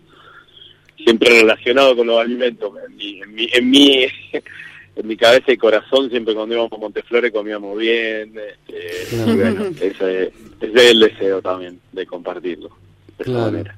[0.97, 4.05] Siempre relacionado con los alimentos en mi, en mi, en mi,
[4.99, 9.65] en mi cabeza y corazón siempre cuando íbamos a Monteflores comíamos bien este, y bueno,
[9.79, 10.31] ese, ese
[10.61, 12.69] es el deseo también de compartirlo
[13.17, 13.51] de esa Claro.
[13.51, 13.75] manera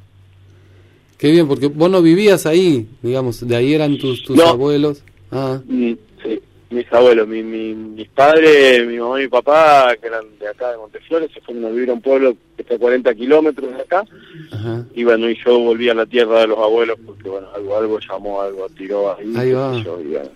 [1.17, 4.47] Qué bien, porque vos no vivías ahí, digamos, de ahí eran tus, tus No.
[4.47, 5.03] abuelos.
[5.31, 5.93] Ah, Mm,
[6.23, 6.41] sí,
[6.71, 10.71] mis abuelos, mi, mi- mis padres, mi mamá y mi papá, que eran de acá
[10.71, 13.81] de Monteflores, se fueron a vivir a un pueblo que está a 40 kilómetros de
[13.83, 14.03] acá.
[14.51, 14.83] ajá.
[14.95, 17.99] Y bueno, y yo volví a la tierra de los abuelos porque, bueno, algo algo
[17.99, 19.31] llamó, algo tiró ahí.
[19.37, 19.79] Ahí va.
[19.83, 20.29] yo, y bueno.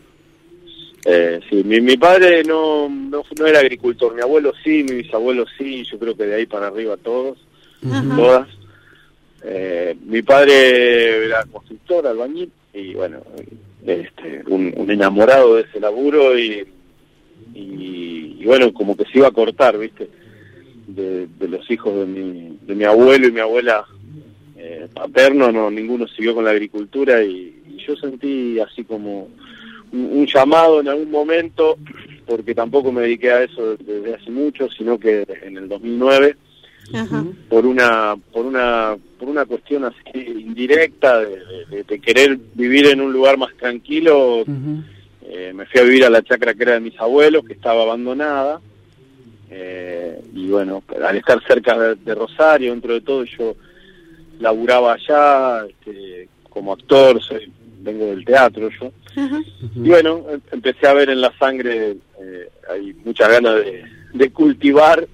[1.08, 5.46] Eh, sí, mi, mi padre no, no, no era agricultor, mi abuelo sí, mi bisabuelo
[5.56, 7.38] sí, yo creo que de ahí para arriba todos,
[8.16, 8.48] todas.
[9.44, 13.22] Eh, mi padre era constructor, albañil, y bueno,
[13.86, 16.66] este, un, un enamorado de ese laburo y,
[17.54, 20.10] y, y bueno, como que se iba a cortar, ¿viste?
[20.88, 23.86] De, de los hijos de mi, de mi abuelo y mi abuela
[24.58, 29.30] eh, paterno, no, ninguno siguió con la agricultura y, y yo sentí así como
[29.96, 31.78] un, llamado en algún momento,
[32.26, 36.36] porque tampoco me dediqué a eso desde hace mucho, sino que en el 2009
[37.50, 41.38] por una por una por una cuestión así indirecta de,
[41.72, 44.44] de- de querer vivir en un lugar más tranquilo
[45.28, 47.82] eh, me fui a vivir a la chacra que era de mis abuelos que estaba
[47.82, 48.62] abandonada
[49.50, 53.56] eh, y bueno al estar cerca de, de Rosario dentro de todo yo
[54.40, 57.52] laburaba allá este, como actor soy
[57.86, 58.92] vengo del teatro yo.
[59.76, 64.30] Y bueno em- empecé a ver en la sangre eh, hay muchas ganas de, de
[64.32, 65.08] cultivar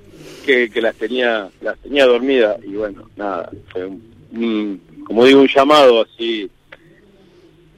[0.45, 5.47] que, que las tenía las tenía dormidas y bueno, nada, fue un, como digo, un
[5.47, 6.49] llamado así,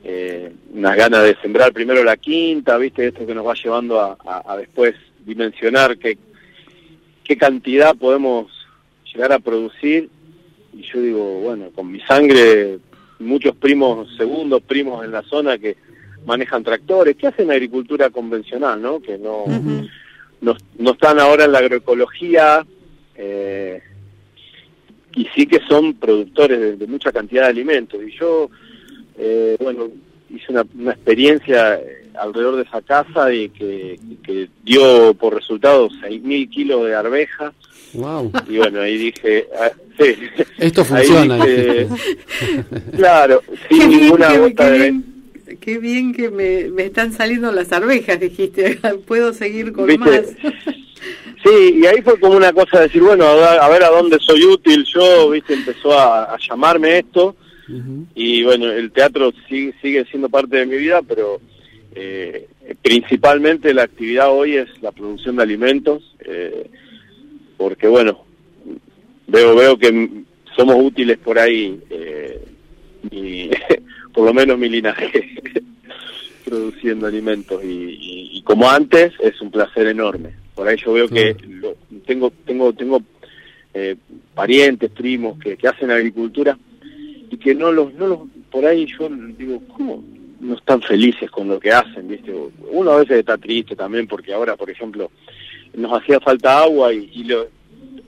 [0.04, 4.18] eh, unas ganas de sembrar primero la quinta, viste, esto que nos va llevando a,
[4.46, 4.94] a, después
[5.26, 6.18] dimensionar qué,
[7.24, 8.52] qué cantidad podemos
[9.12, 10.10] llegar a producir.
[10.74, 12.80] Y yo digo, bueno, con mi sangre,
[13.20, 15.78] muchos primos, segundos primos en la zona que
[16.26, 19.02] manejan tractores, que hacen agricultura convencional, ¿no?
[19.02, 19.46] Que no,
[20.42, 22.66] no, están ahora en la agroecología
[23.16, 23.82] eh,
[25.16, 28.02] y sí que son productores de, mucha cantidad de alimentos.
[28.02, 28.50] Y yo,
[29.18, 29.90] eh, bueno,
[30.30, 31.80] hice una, una, experiencia
[32.16, 37.54] alrededor de esa casa y que, que dio por resultado 6.000 kilos de arveja.
[37.94, 38.32] Wow.
[38.50, 40.16] Y bueno, ahí dije, ah, sí.
[40.58, 41.40] Esto funciona.
[42.96, 45.02] claro, sin ninguna gota de
[45.60, 50.36] qué bien que me, me están saliendo las arvejas, dijiste, puedo seguir con más.
[51.44, 54.46] Sí, y ahí fue como una cosa de decir, bueno, a, ver a dónde soy
[54.46, 54.86] útil.
[54.86, 57.36] Yo, viste, empezó a, llamarme esto.
[58.16, 61.42] Y bueno, el teatro sigue, sigue siendo parte de mi vida, pero
[61.96, 62.48] eh,
[62.82, 66.16] principalmente la actividad hoy es la producción de alimentos.
[66.26, 66.70] Eh,
[67.58, 68.24] porque bueno,
[69.28, 70.24] veo, veo que
[70.56, 71.80] somos útiles por ahí.
[71.90, 72.44] Eh,
[73.12, 73.50] y
[74.14, 75.12] por lo menos mi linaje
[76.46, 81.36] produciendo alimentos y, como antes es un placer enorme por ahí yo veo que
[82.06, 83.02] tengo tengo tengo
[83.74, 83.96] eh,
[84.36, 86.58] parientes primos que, que hacen agricultura
[87.30, 88.20] y que no los no los
[88.52, 90.04] por ahí yo digo cómo
[90.42, 92.34] no están felices con lo que hacen viste
[92.70, 95.10] uno a veces está triste también porque ahora por ejemplo
[95.74, 97.48] nos hacía falta agua y, y lo,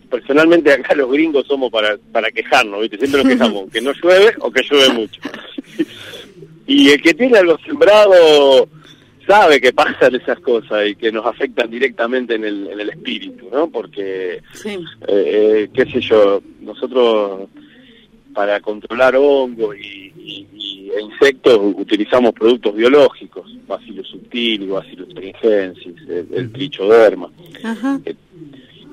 [0.10, 2.98] personalmente acá los gringos somos para, para quejarnos, ¿viste?
[2.98, 5.22] Siempre nos quejamos, que no llueve o que llueve mucho.
[6.68, 8.70] y el que tiene algo sembrado
[9.28, 13.50] sabe que pasan esas cosas y que nos afectan directamente en el, en el espíritu,
[13.52, 13.70] ¿no?
[13.70, 17.50] Porque, eh, eh, qué sé yo, nosotros
[18.34, 20.12] para controlar hongos y,
[20.96, 27.30] e insectos utilizamos productos biológicos, Bacillus subtilis, Bacillus trigensis, el, trichoderma.
[28.04, 28.16] Que,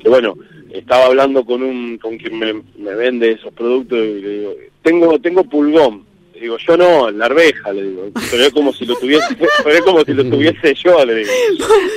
[0.00, 0.36] que, bueno,
[0.72, 5.44] estaba hablando con un con quien me, vende esos productos y le digo, tengo tengo
[5.44, 6.10] pulgón.
[6.34, 8.10] Le digo, yo no, la arveja, le digo.
[8.30, 11.30] Pero es como si lo tuviese, pero es como si lo tuviese yo, le digo.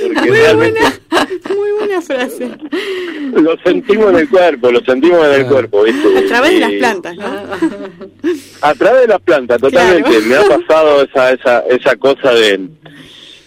[0.02, 2.50] Porque muy, realmente, buena, muy buena frase.
[3.32, 6.18] Lo sentimos en el cuerpo, lo sentimos en el cuerpo, ¿viste?
[6.18, 7.26] A través de las plantas, ¿no?
[8.60, 10.20] A través de las plantas, totalmente.
[10.20, 12.68] Me ha pasado esa, esa, esa cosa de,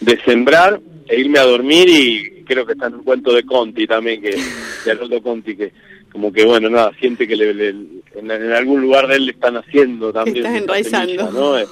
[0.02, 3.86] de sembrar e irme a dormir y creo que está en un cuento de Conti
[3.86, 4.36] también, que
[4.84, 5.72] de Arnoldo Conti, que
[6.12, 10.12] como que, bueno, nada, siente que le, en, algún lugar de él le están haciendo
[10.12, 10.48] también.
[10.48, 11.60] Estás enraizando.
[11.60, 11.68] Eh,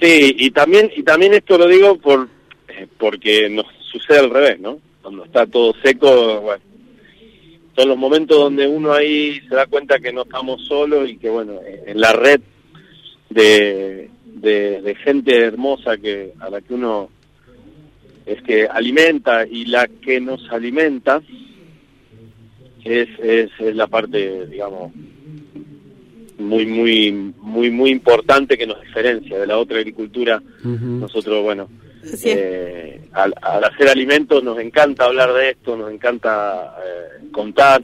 [0.00, 2.28] sí, y también, y también esto lo digo por
[2.66, 4.80] eh, porque nos sucede al revés, ¿no?
[5.00, 6.62] Cuando está todo seco, bueno,
[7.76, 11.30] son los momentos donde uno ahí se da cuenta que no estamos solos y que,
[11.30, 12.40] bueno, en la red
[13.30, 17.10] de, de, de gente hermosa que a la que uno
[18.26, 21.22] es que alimenta y la que nos alimenta
[22.84, 24.92] es, es, la parte, digamos,
[26.38, 30.42] muy, muy, muy, muy importante que nos diferencia de la otra agricultura.
[30.62, 31.68] Nosotros, bueno,
[32.24, 33.32] eh, al,
[33.64, 37.82] hacer alimentos nos encanta hablar de esto, nos encanta eh, contar.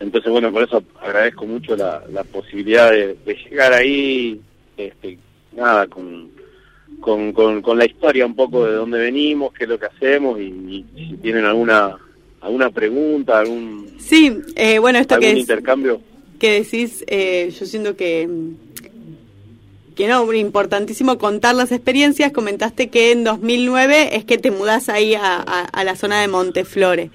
[0.00, 4.40] Entonces, bueno, por eso agradezco mucho la, la posibilidad de, de llegar ahí,
[4.76, 5.18] este,
[5.52, 6.30] nada, con,
[7.00, 10.84] con, con, la historia un poco de dónde venimos, qué es lo que hacemos y,
[10.94, 11.96] si tienen alguna
[12.40, 16.00] alguna pregunta, algún sí, eh, bueno esto que intercambio
[16.38, 18.28] que decís, eh, yo siento que
[19.96, 22.30] que no, importantísimo contar las experiencias.
[22.30, 27.10] Comentaste que en 2009 es que te mudás ahí a, a, la zona de Monteflore.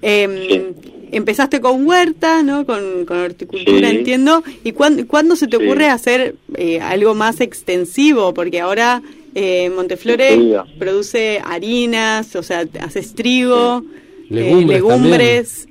[0.00, 0.72] Eh,
[1.12, 2.64] Empezaste con huerta, ¿no?
[2.64, 4.44] Con, con horticultura, entiendo.
[4.62, 8.32] ¿Y cuándo, se te ocurre hacer eh, algo más extensivo?
[8.32, 9.02] Porque ahora
[9.34, 13.84] eh, Monteflore produce harinas, o sea, haces trigo,
[14.28, 14.68] legumbres.
[14.68, 15.68] Eh, legumbres.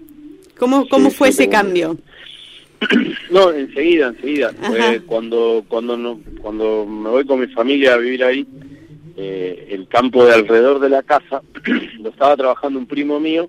[0.57, 1.97] ¿Cómo, cómo fue ese cambio?
[3.29, 4.51] No, enseguida, enseguida.
[5.05, 8.47] cuando cuando no, cuando me voy con mi familia a vivir ahí,
[9.17, 11.43] eh, el campo de alrededor de la casa
[11.99, 13.47] lo estaba trabajando un primo mío,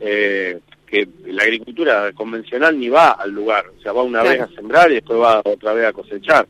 [0.00, 4.90] que la agricultura convencional ni va al lugar, o sea, va una vez a sembrar
[4.90, 6.46] y después va otra vez a cosechar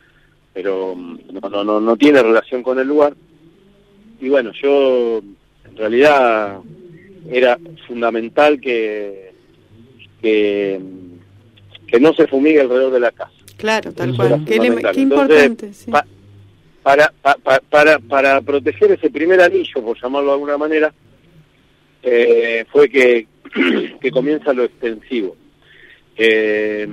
[0.54, 3.14] pero mm, no, no, no, no tiene relación con el lugar.
[4.20, 6.60] Y bueno, yo en realidad
[7.30, 9.32] era fundamental que,
[10.22, 10.80] que,
[11.86, 13.32] que no se fumigue alrededor de la casa.
[13.56, 14.44] Claro, tal cual.
[14.46, 14.56] Qué,
[14.96, 15.70] importante.
[16.82, 20.94] para, para, para, para proteger ese primer anillo, por llamarlo de alguna manera,
[22.02, 23.26] eh, fue que
[24.00, 25.36] que comienza lo extensivo.
[26.16, 26.86] Eh,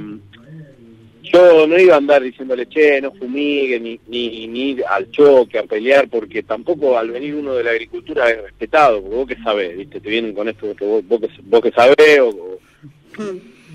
[1.31, 5.63] yo no iba a andar diciéndole, che, no fumigue, ni, ni, ni al choque, a
[5.63, 9.77] pelear, porque tampoco al venir uno de la agricultura es respetado, porque vos que sabés,
[9.77, 9.99] ¿viste?
[9.99, 12.59] Te vienen con esto que vos, vos, que, vos que sabés, o,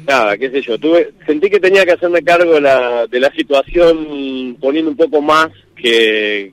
[0.07, 0.78] nada, qué sé yo.
[0.78, 5.48] Tuve, sentí que tenía que hacerme cargo la, de la situación poniendo un poco más
[5.74, 6.52] que,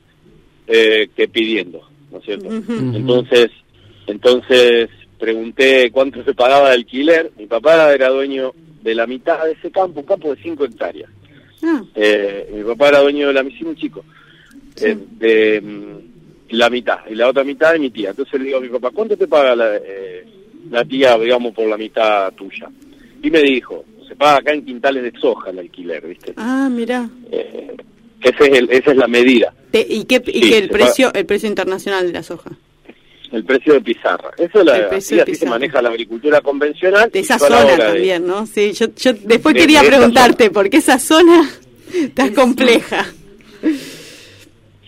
[0.67, 1.81] eh, que pidiendo,
[2.11, 2.49] ¿no es cierto?
[2.49, 3.49] Entonces,
[4.07, 4.89] entonces
[5.19, 7.31] pregunté cuánto se pagaba de alquiler.
[7.37, 8.53] Mi papá era dueño
[8.83, 11.09] de la mitad de ese campo, un campo de 5 hectáreas.
[11.63, 11.81] Ah.
[11.95, 14.03] Eh, mi papá era dueño de la mitad, un chico,
[14.81, 18.09] eh, de mm, la mitad, y la otra mitad de mi tía.
[18.09, 20.25] Entonces le digo a mi papá, ¿cuánto te paga la, eh,
[20.69, 22.69] la tía, digamos, por la mitad tuya?
[23.21, 26.33] Y me dijo, se paga acá en quintales de soja el alquiler, ¿viste?
[26.35, 27.09] Ah, mira.
[27.31, 27.75] Eh,
[28.21, 29.53] ese es el, esa es la medida.
[29.71, 32.51] ¿Y qué, y Sí, qué el precio el precio internacional de la soja?
[33.33, 34.31] El precio de pizarra.
[34.37, 37.09] Eso es la, El así, precio de así se maneja la agricultura convencional.
[37.11, 38.45] De esa zona de- también, ¿no?
[38.45, 41.49] Sí, yo, yo después De- quería de preguntarte, porque esa zona
[41.93, 43.05] está compleja.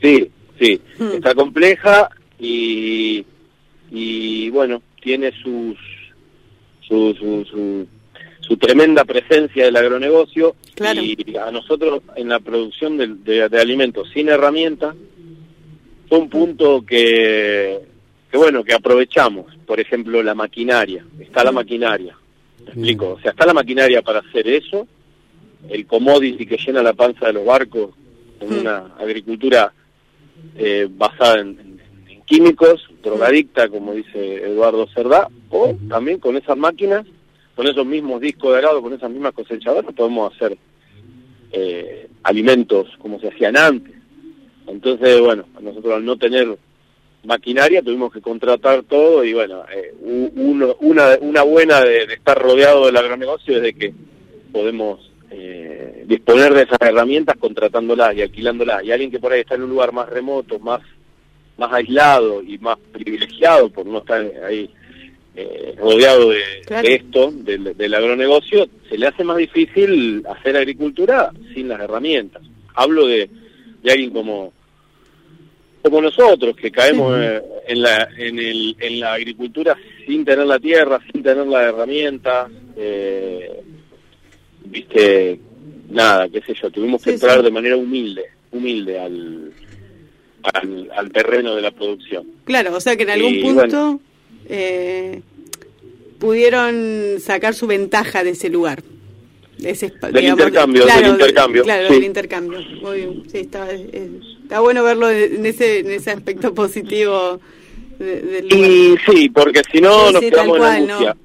[0.02, 0.30] Sí,
[0.60, 1.12] sí, Hmm.
[1.16, 3.26] está compleja y,
[3.92, 5.76] y bueno, tiene sus
[6.88, 7.88] su, su, su,
[8.42, 11.02] su tremenda presencia del agronegocio Claro.
[11.02, 14.96] y a nosotros en la producción de, de- de alimentos sin herramientas
[16.08, 17.80] fue un punto que,
[18.36, 22.18] que bueno, que aprovechamos, por ejemplo, la maquinaria, está la maquinaria,
[22.60, 23.14] ¿me explico?
[23.14, 24.86] O sea, está la maquinaria para hacer eso,
[25.70, 27.92] el commodity que llena la panza de los barcos
[28.42, 29.72] en una agricultura
[30.58, 36.58] eh, basada en, en- en químicos, drogadicta, como dice Eduardo Cerdá, o también con esas
[36.58, 37.06] máquinas,
[37.56, 40.58] con esos mismos discos de arado, con esas mismas cosechadoras, podemos hacer
[41.54, 43.96] eh, alimentos como se hacían antes.
[44.68, 46.58] Entonces, bueno, nosotros al no tener
[47.26, 52.38] maquinaria tuvimos que contratar todo y bueno, eh, uno- una, una buena de, de estar
[52.42, 53.94] rodeado del agronegocio es de que
[54.52, 58.84] podemos eh, disponer de esas herramientas contratándolas y alquilándolas.
[58.84, 60.82] Y alguien que por ahí está en un lugar más remoto, más,
[61.58, 64.70] más aislado y más privilegiado por no estar ahí
[65.36, 66.88] eh, rodeado de, Claro.
[66.88, 72.42] de esto, del, del agronegocio, se le hace más difícil hacer agricultura sin las herramientas.
[72.74, 73.30] Hablo de,
[73.84, 74.54] de alguien como
[75.86, 79.78] como nosotros que caemos eh, en la en, el, en la agricultura
[80.08, 83.52] sin tener la tierra, sin tener la herramienta, eh,
[84.66, 85.40] viste
[85.90, 87.44] nada, qué sé yo, tuvimos que Sí, entrar sí.
[87.46, 89.52] de manera humilde, humilde al,
[90.54, 92.26] al al terreno de la producción.
[92.46, 94.00] Claro, o sea que en algún Y, punto
[94.50, 95.22] eh,
[96.20, 98.82] pudieron sacar su ventaja de ese lugar.
[99.60, 101.94] De ese Del digamos, intercambio, claro, del de- intercambio, Claro, sí.
[101.94, 102.60] del intercambio.
[102.82, 107.40] Muy bien, sí, está, es- está bueno verlo en ese, en ese aspecto positivo
[108.00, 108.70] de- del lugar.
[108.70, 111.18] Y sí, porque si no Sí, nos sí, quedamos cual, en la angustia.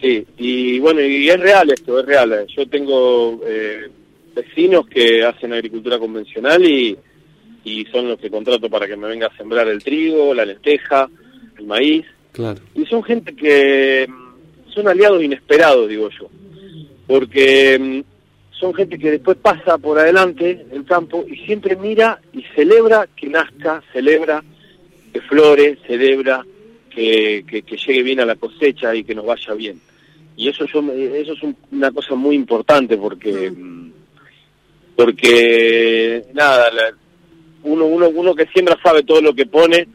[0.00, 2.46] Sí, y bueno, y es real esto, es real.
[2.54, 3.88] Yo tengo eh,
[4.34, 6.96] vecinos que hacen agricultura convencional y,
[7.64, 11.08] y son los que contrato para que me venga a sembrar el trigo, la lenteja,
[11.58, 12.04] el maíz.
[12.32, 12.60] Claro.
[12.74, 16.28] Y son gente que mm, son aliados inesperados, digo yo.
[17.06, 18.15] Porque mm,
[18.58, 23.28] son gente que después pasa por adelante el campo y siempre mira y celebra que
[23.28, 24.42] nazca, celebra
[25.12, 26.44] que flore, celebra
[26.90, 29.78] que, que, que llegue bien a la cosecha y que nos vaya bien.
[30.38, 33.90] Y eso yo eso es un- una cosa muy importante porque mm,
[34.94, 36.94] porque nada, la-
[37.64, 39.86] uno uno uno que siembra sabe todo lo que pone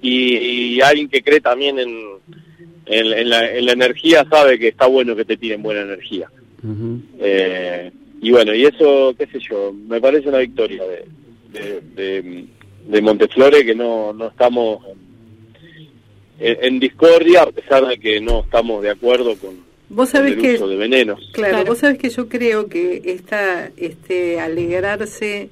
[0.00, 1.90] y, y alguien que cree también en,
[2.86, 6.28] en, en la, en la energía sabe que está bueno que te tiren buena energía.
[7.18, 7.90] Eh,
[8.20, 11.04] y bueno, y eso, qué sé yo, me parece una victoria de,
[11.52, 12.44] de, de,
[12.86, 14.84] de Monteflore que no, no estamos
[16.38, 19.56] en, en discordia, a pesar de que no estamos de acuerdo con,
[19.88, 21.30] Vos con sabés el que uso de venenos.
[21.32, 25.50] Claro, vos sabés que yo creo que esta, este alegrarse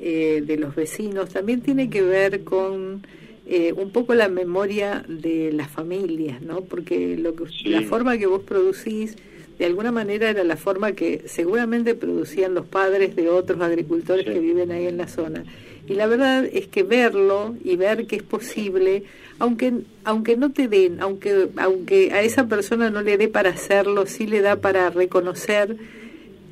[0.00, 3.06] eh, de los vecinos también tiene que ver con
[3.46, 6.60] eh, un poco la memoria de las familias, ¿no?
[6.60, 9.16] Porque lo que, la forma que vos producís
[9.60, 14.38] de alguna manera era la forma que seguramente producían los padres de otros agricultores que
[14.38, 15.44] viven ahí en la zona.
[15.86, 19.02] Y la verdad es que verlo y ver que es posible,
[19.38, 24.06] aunque aunque no te den, aunque aunque a esa persona no le dé para hacerlo,
[24.06, 25.76] sí le da para reconocer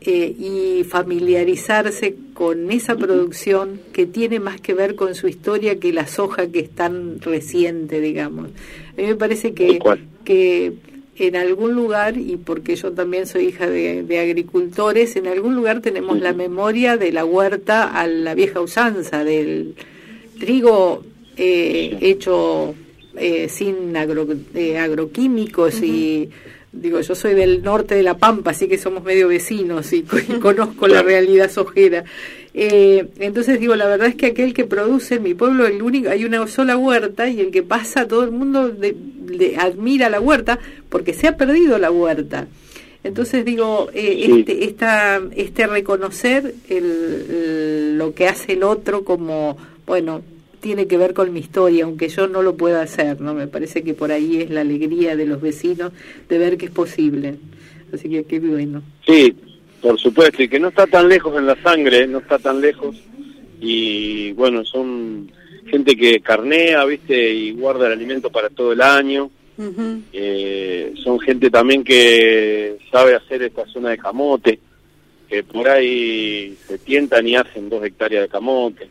[0.02, 5.94] eh, y familiarizarse con esa producción que tiene más que ver con su historia que
[5.94, 8.50] la soja que es tan reciente, digamos.
[8.92, 9.78] A mí me parece que,
[10.26, 10.74] que
[11.18, 15.80] en algún lugar, y porque yo también soy hija de, de agricultores, en algún lugar
[15.80, 19.74] tenemos la memoria de la huerta a la vieja usanza, del
[20.38, 21.02] trigo
[21.36, 22.74] eh, hecho
[23.16, 26.30] eh, sin agro, eh, agroquímicos y
[26.72, 30.02] digo, yo soy del norte de La Pampa, así que somos medio vecinos y,
[30.40, 32.04] conozco la realidad sojera.
[32.54, 36.10] Eh, entonces digo, la verdad es que aquel que produce en mi pueblo, el único,
[36.10, 40.58] hay una sola huerta y el que pasa, todo el mundo le admira la huerta
[40.88, 42.48] porque se ha perdido la huerta.
[43.04, 49.56] Entonces digo, eh, este, esta, este reconocer el, lo que hace el otro como,
[49.86, 50.22] bueno,
[50.68, 53.32] tiene que ver con mi historia, aunque yo no lo pueda hacer, ¿no?
[53.32, 55.92] Me parece que por ahí es la alegría de los vecinos
[56.28, 57.36] de ver que es posible.
[57.90, 58.82] Así que qué bueno.
[59.06, 59.34] Sí,
[59.80, 62.96] por supuesto, y que no está tan lejos en la sangre, no está tan lejos.
[63.62, 65.32] Y bueno, son
[65.70, 67.32] gente que carnea, ¿viste?
[67.32, 69.30] Y guarda el alimento para todo el año.
[70.12, 74.58] eh, son gente también que sabe hacer esta zona de camote,
[75.30, 78.86] que por ahí se tientan y hacen dos hectáreas de camote.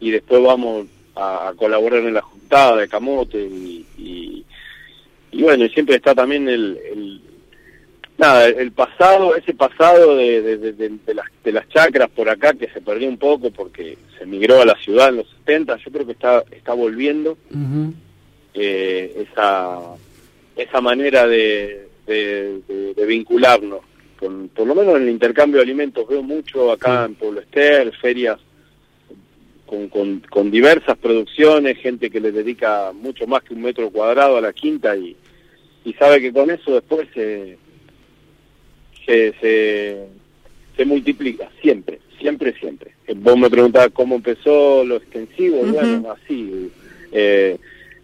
[0.00, 4.44] Y después vamos a, colaborar en la juntada de camote y, y,
[5.32, 7.20] y bueno, siempre está también el, el,
[8.18, 12.68] nada, el pasado, ese pasado de, de, de, las, de las chacras por acá que
[12.68, 16.06] se perdió un poco porque se migró a la ciudad en los 70, yo creo
[16.06, 17.36] que está, está volviendo
[18.54, 19.80] eh, esa,
[20.56, 23.80] esa manera de, de, vincularnos.
[24.18, 27.92] Con, por lo menos en el intercambio de alimentos veo mucho acá en Pueblo Ester,
[27.96, 28.38] ferias
[29.66, 34.36] con, con, con, diversas producciones, gente que le dedica mucho más que un metro cuadrado
[34.36, 35.16] a la quinta y,
[35.84, 37.58] y sabe que con eso después se,
[39.06, 39.34] se,
[40.76, 42.92] se, multiplica, siempre, siempre, siempre.
[43.06, 46.70] Eh, vos me preguntabas cómo empezó lo extensivo, bueno, así,
[47.12, 47.58] eh,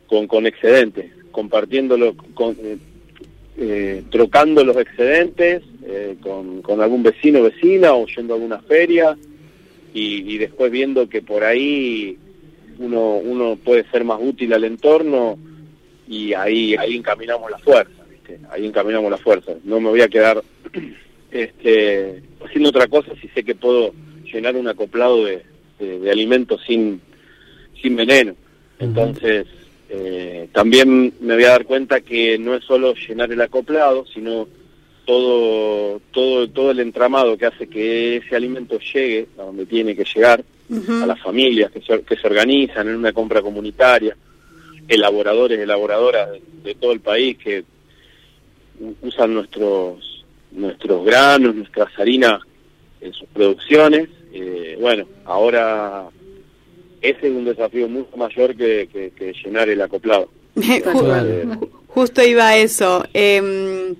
[0.06, 2.78] con, con excedentes, compartiéndolo, con, eh,
[3.56, 5.62] eh trocando los excedentes
[6.20, 9.16] con, con algún vecino vecina o yendo a alguna feria
[9.92, 12.16] y, y, después viendo que por ahí
[12.78, 15.38] uno, uno puede ser más útil al entorno
[16.08, 18.02] y ahí, ahí encaminamos la fuerza,
[18.50, 19.52] ahí encaminamos la fuerza.
[19.64, 20.42] No me voy a quedar
[21.30, 23.92] este, haciendo otra cosa si sé que puedo
[24.24, 25.42] llenar un acoplado de,
[25.78, 27.00] de, alimentos sin,
[27.80, 28.34] sin veneno.
[28.78, 29.46] Entonces,
[29.88, 34.48] eh, también me voy a dar cuenta que no es solo llenar el acoplado, sino
[35.10, 40.04] todo, todo, todo el entramado que hace que ese alimento llegue a donde tiene que
[40.04, 40.44] llegar,
[41.02, 44.16] a las familias que se, que se organizan en una compra comunitaria,
[44.86, 46.28] elaboradores, elaboradoras
[46.62, 47.64] de todo el país que
[49.02, 52.40] usan nuestros nuestros granos, nuestras harinas
[53.00, 54.08] en sus producciones.
[54.32, 56.08] Eh, bueno, ahora
[57.00, 60.28] ese es un desafío mucho mayor que, llenar el acoplado.
[61.88, 63.04] Justo iba a eso.
[63.12, 63.96] Em,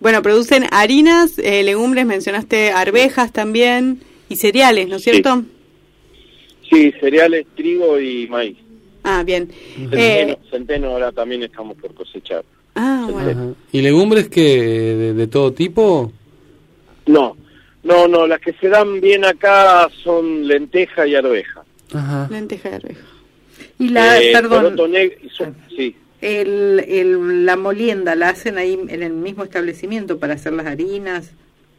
[0.00, 5.44] bueno, producen harinas, eh, legumbres, mencionaste arvejas también y cereales, ¿no es cierto?
[6.68, 6.92] Sí.
[7.00, 8.56] cereales, trigo y maíz.
[9.04, 9.50] Ah, bien.
[9.74, 12.44] Centeno, eh, centeno ahora también estamos por cosechar.
[12.74, 13.54] Ah, bueno.
[13.72, 16.12] ¿Y legumbres que de, todo tipo?
[17.06, 17.36] No,
[17.84, 21.64] no, no, las que se dan bien acá son lenteja y arveja.
[21.94, 22.28] Ajá.
[22.30, 23.06] Lenteja y arveja.
[23.78, 24.76] Y la, eh, perdón,
[25.36, 25.44] sí.
[26.26, 31.32] El, el, la molienda la hacen ahí en el mismo establecimiento para hacer las harinas.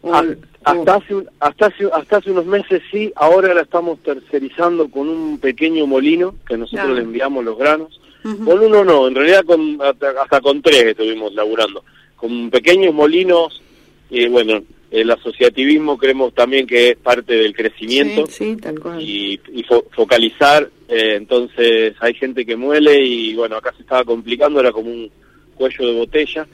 [0.03, 0.23] Ah,
[0.63, 5.39] hasta, hace, hasta, hace, hasta hace unos meses sí, ahora la estamos tercerizando con un
[5.39, 7.99] pequeño molino que nosotros le enviamos los granos
[8.43, 11.83] con uno no, en realidad con, hasta, con tres estuvimos laburando.
[12.15, 13.61] Con pequeños molinos,
[14.09, 18.25] y bueno, el asociativismo creemos también que es parte del crecimiento
[18.99, 19.39] y,
[19.91, 20.69] focalizar.
[20.87, 25.09] Eh, entonces hay gente que muele y bueno, acá se estaba complicando, era como un
[25.55, 26.47] cuello de botella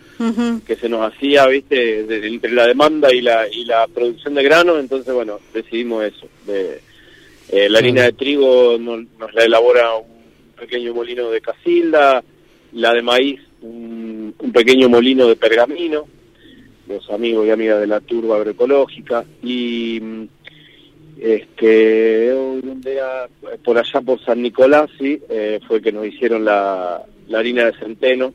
[0.66, 4.80] que se nos hacía, viste, entre la demanda y la, y la producción de grano,
[4.80, 6.28] entonces bueno, decidimos eso.
[6.48, 6.80] De,
[7.50, 10.24] eh, la harina de trigo nos, nos la elabora un
[10.58, 12.24] pequeño molino de casilda,
[12.72, 16.06] la de maíz, un, pequeño molino de pergamino,
[16.88, 20.02] los amigos y amigas de la turba agroecológica, y
[21.20, 22.34] este
[23.64, 27.74] por allá por San Nicolás sí, eh, fue que nos hicieron la, la harina de
[27.78, 28.34] centeno,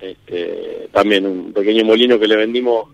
[0.00, 2.88] este, también un pequeño molino que le vendimos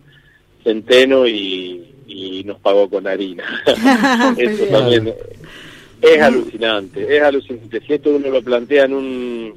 [0.64, 3.44] centeno y, y nos pagó con harina.
[4.36, 5.12] Eso también
[6.00, 7.80] es alucinante, es alucinante.
[7.86, 9.54] Si esto uno lo plantea en un,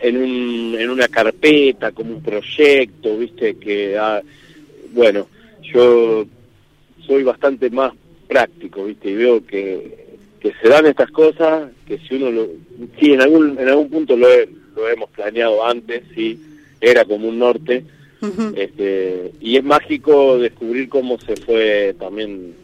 [0.00, 4.20] en un, en una carpeta, como un proyecto, viste, que, ah,
[4.92, 5.28] bueno,
[5.62, 6.26] yo
[7.06, 7.92] soy bastante más
[8.24, 12.48] práctico, viste, y veo que, que se dan estas cosas, que si uno lo,
[12.98, 14.28] sí, en algún, en algún punto lo,
[14.76, 16.40] lo hemos planeado antes, sí,
[16.80, 17.84] era como un norte,
[18.56, 22.54] este, y es mágico descubrir cómo se fue también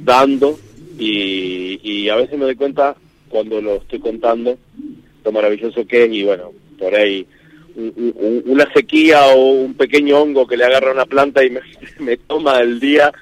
[0.00, 0.58] dando
[0.98, 2.96] y, y a veces me doy cuenta
[3.28, 4.58] cuando lo estoy contando
[5.24, 7.26] lo maravilloso que es y bueno, por ahí
[7.76, 11.60] una sequía o un pequeño hongo que le agarra a una planta y me,
[11.98, 13.12] me toma el día,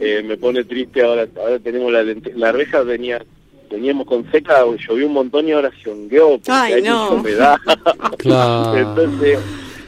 [0.00, 1.02] eh, me pone triste.
[1.02, 3.22] Ahora, ahora tenemos la, la arveja venía
[3.70, 7.56] teníamos con seca, llovió un montón y ahora se hongueó porque hay mucha humedad.
[8.18, 8.76] Claro.
[8.76, 9.38] Entonces,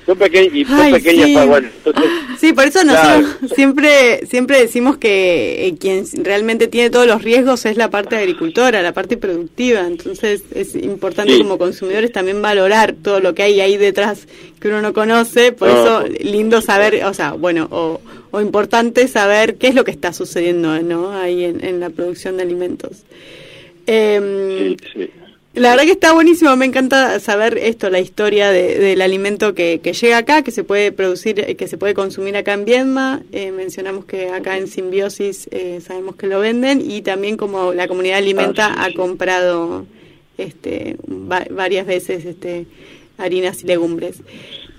[0.06, 1.48] son, pequeñas y son pequeñas sí.
[1.48, 7.06] bueno, entonces, sí, por eso nosotros siempre siempre decimos que eh, quien realmente tiene todos
[7.06, 9.80] los riesgos es la parte agricultora, la parte productiva.
[9.80, 11.42] Entonces es importante Sí.
[11.42, 14.26] como consumidores también valorar todo lo que hay ahí detrás
[14.60, 15.52] que uno no conoce.
[15.52, 18.00] Por No, eso lindo saber, o sea, bueno, o,
[18.32, 21.12] o importante saber qué es lo que está sucediendo, ¿no?
[21.12, 23.04] Ahí en, en la producción de alimentos.
[23.86, 24.76] Em,
[25.54, 29.80] La verdad que está buenísimo, me encanta saber esto, la historia de- del alimento que,
[29.82, 33.20] que llega acá, que se puede producir, eh, que se puede consumir acá en Viedma.
[33.32, 37.86] Eh, mencionamos que acá en Simbiosis eh, sabemos que lo venden y también como la
[37.86, 39.84] comunidad alimenta ha comprado
[40.38, 42.64] este, va- varias veces este,
[43.18, 44.22] harinas y legumbres.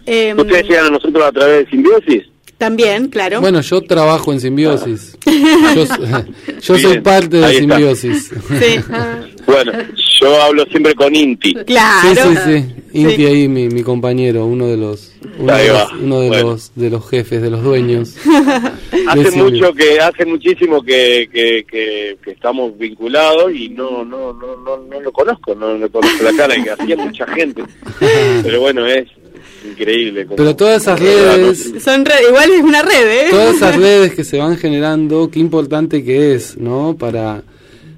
[0.07, 2.23] Em, ¿Ustedes llegan a nosotros a través de Simbiosis?
[2.63, 3.41] También, claro.
[3.41, 5.17] Bueno, yo trabajo en simbiosis.
[5.75, 5.83] Yo,
[6.61, 8.31] yo soy parte de simbiosis.
[8.59, 8.79] Sí.
[9.45, 9.73] Bueno,
[10.21, 11.53] yo hablo siempre con Inti.
[11.65, 12.15] Claro.
[12.15, 12.75] Sí, sí, sí.
[12.93, 16.49] Inti ahí, mi, mi compañero, uno de los, uno de los, uno de, Bueno.
[16.51, 18.15] los, de los jefes, de los dueños.
[19.07, 24.31] Hace de mucho que, hace muchísimo que, que, que, que estamos vinculados y no, no,
[24.31, 27.63] no, no, no lo conozco, no le conozco la cara, que hacía mucha gente.
[28.43, 29.09] Pero bueno, es
[29.69, 30.25] increíble.
[30.25, 33.27] como- Pero todas esas redes, Son re- igual es una red, ¿eh?
[33.31, 36.95] todas esas redes que se van generando, qué importante que es, ¿no?
[36.97, 37.43] Para,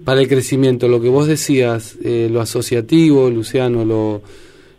[0.03, 0.87] para el crecimiento.
[0.87, 4.21] Lo que vos decías, eh, lo asociativo, Luciano, lo,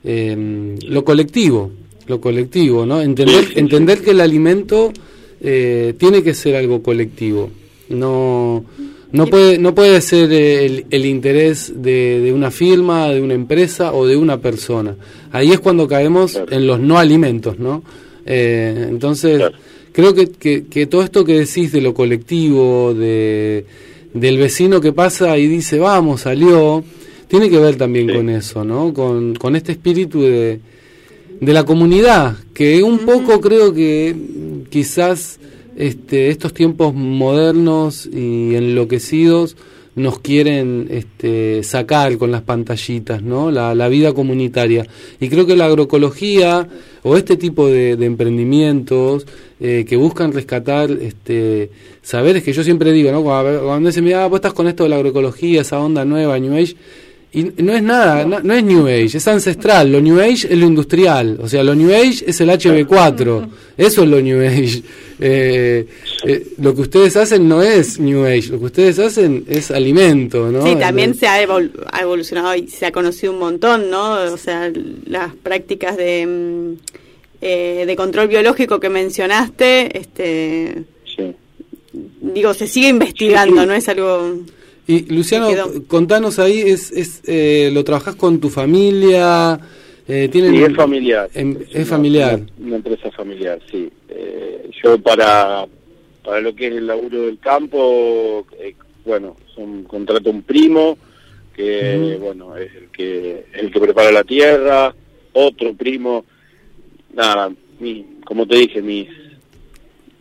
[0.05, 1.71] eh, lo colectivo,
[2.07, 3.01] lo colectivo, ¿no?
[3.03, 4.93] Entender, entender que el alimento
[5.41, 7.51] eh, tiene que ser algo colectivo.
[7.89, 8.65] No,
[9.13, 13.93] no puede, no puede ser el, el interés de, de una firma, de una empresa
[13.93, 14.97] o de una persona.
[15.33, 17.83] Ahí es cuando caemos en los no alimentos, ¿no?
[18.25, 19.43] Eh, entonces,
[19.93, 23.65] creo que, que, que todo esto que decís de lo colectivo, de,
[24.13, 26.83] del vecino que pasa y dice, vamos, salió,
[27.29, 28.93] tiene que ver también con eso, ¿no?
[28.93, 30.61] Con, con este espíritu de,
[31.41, 34.15] de la comunidad, que un poco creo que
[34.69, 35.39] quizás
[35.77, 39.57] este, estos tiempos modernos y enloquecidos
[39.97, 43.51] nos quieren este, sacar con las pantallitas, ¿no?
[43.51, 44.87] La, vida comunitaria.
[45.19, 46.69] Y creo que la agroecología
[47.03, 49.27] o este tipo de, de emprendimientos
[49.59, 51.71] eh, que buscan rescatar este,
[52.03, 53.23] saberes que yo siempre digo, ¿no?
[53.23, 56.55] Cuando, cuando dicen, mira, vos estás con esto de la agroecología, esa onda nueva, New
[56.55, 56.77] Age,
[57.39, 59.93] y no es nada, no, no es New Age, es ancestral.
[59.93, 61.39] Lo New Age es lo industrial.
[61.43, 63.49] O sea, lo New Age es el HB4.
[63.77, 64.83] Eso es lo New Age.
[65.19, 65.87] Eh,
[66.27, 68.49] eh, lo que ustedes hacen no es New Age.
[68.51, 70.63] Lo que ustedes hacen es alimento, ¿no?
[70.67, 74.13] Sí, también se ha, evol- ha evolucionado y se ha conocido un montón, ¿no?
[74.31, 74.71] O sea,
[75.07, 76.73] las prácticas de, mm,
[77.41, 80.85] eh, de control biológico que mencionaste, este,
[82.21, 84.37] digo, se sigue investigando, no es algo...
[84.89, 85.49] Y Luciano,
[85.89, 89.59] contanos ahí, es, es eh, ¿lo trabajás con tu familia?
[90.09, 91.29] Eh, ¿tienen, Sí, es familiar.
[91.35, 92.35] em- es una- familiar.
[92.59, 93.89] Una, una empresa familiar, sí.
[94.09, 95.67] Eh, yo para,
[96.25, 98.75] para lo que es el laburo del campo, eh,
[99.05, 100.97] bueno, son, contrato un primo,
[101.55, 104.95] que bueno, es el que, el que prepara la tierra,
[105.33, 106.25] otro primo,
[107.15, 109.09] nada, mi, como te dije, mis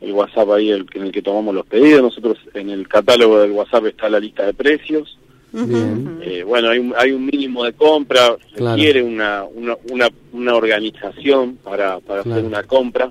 [0.00, 3.52] el WhatsApp ahí el, en el que tomamos los pedidos, nosotros en el catálogo del
[3.52, 5.18] WhatsApp está la lista de precios,
[5.52, 6.18] Bien.
[6.22, 8.76] eh, bueno, hay un, hay un mínimo de compra, Claro.
[8.76, 12.38] requiere una, una, una, una organización para, para Claro.
[12.38, 13.10] hacer una compra.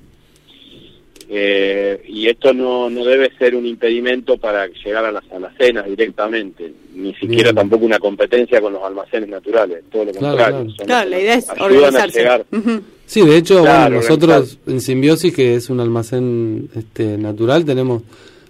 [1.32, 6.74] Eh, y esto no, no debe ser un impedimento para llegar a las alacenas directamente,
[6.96, 7.56] ni siquiera Bien.
[7.56, 10.56] tampoco una competencia con los almacenes naturales, todo lo Claro, contrario.
[10.58, 10.70] claro.
[10.76, 12.18] son Claro, la idea es ayudan a organizarse.
[12.20, 12.82] llegar Ujú.
[13.06, 18.02] Sí, de hecho, bueno, nosotros en Simbiosis, que es un almacén este, natural, tenemos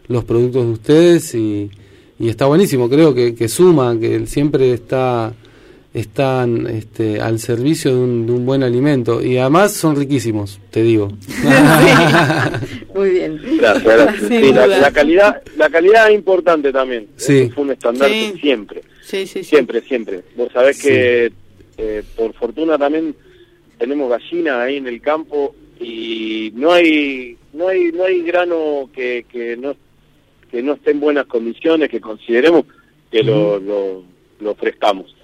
[0.08, 1.70] los productos de ustedes y,
[2.20, 5.34] y está buenísimo, creo que, que suma, que siempre está
[5.94, 10.84] están este, al servicio de un, de un, buen alimento y además son riquísimos, te
[10.84, 11.08] digo.
[12.94, 13.42] Muy bien.
[13.58, 17.08] Gracias, Sí, la, calidad, la calidad es importante también.
[17.16, 17.50] Sí.
[17.54, 18.82] fue un estandarte siempre.
[19.02, 20.22] Sí, sí, siempre, siempre.
[20.36, 21.32] Vos sabés que
[21.78, 23.16] eh, por fortuna también
[23.78, 29.26] tenemos gallina ahí en el campo y no hay no hay no hay grano que,
[29.32, 29.76] que no
[30.50, 32.66] que no esté en buenas condiciones que consideremos
[33.12, 34.04] que lo, lo,
[34.40, 35.16] lo ofrezcamos.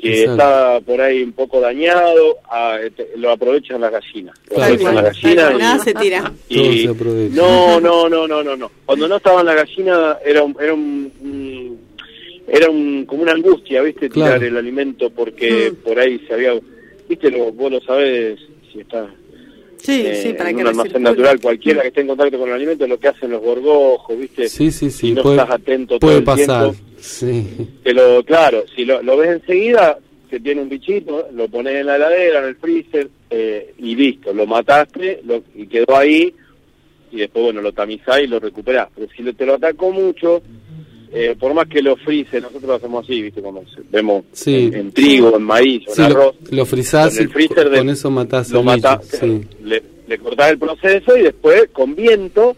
[0.00, 4.38] Si está por ahí un poco dañado a, este, lo aprovechan las gallinas.
[4.50, 6.32] Lo aprovechan las gallinas nada se tira.
[6.48, 6.86] Y,
[7.30, 8.70] no no no no no no.
[8.84, 11.78] Cuando no estaban las gallinas era un, era un,
[12.46, 15.76] era un, como una angustia viste tirar el alimento porque mm.
[15.76, 16.52] por ahí se había
[17.08, 18.38] viste, lo, vos lo sabés
[18.72, 19.08] si está
[19.84, 22.48] Sí, eh, sí, para en que un almacén natural, cualquiera que esté en contacto con
[22.48, 24.48] el alimento, lo que hacen los gorgojos, ¿viste?
[24.48, 25.08] Sí, sí, sí.
[25.08, 27.68] Si no puede, estás atento puede todo el pasar, tiempo, sí.
[27.82, 29.98] te lo, claro, si lo, lo ves enseguida,
[30.30, 34.32] que tiene un bichito, lo pones en la heladera, en el freezer, eh, y listo,
[34.32, 36.34] lo mataste lo, y quedó ahí,
[37.12, 38.88] y después, bueno, lo tamizás y lo recuperás.
[38.94, 40.42] Pero si te lo atacó mucho,
[41.16, 43.40] eh, por más que lo frise, nosotros lo hacemos así, ¿viste?
[43.40, 46.34] Como vemos en, trigo, en maíz, en arroz.
[46.50, 49.22] Lo, lo frizás y freezer con eso matás lo matás,
[49.62, 52.56] le, le cortás el proceso y después, con viento,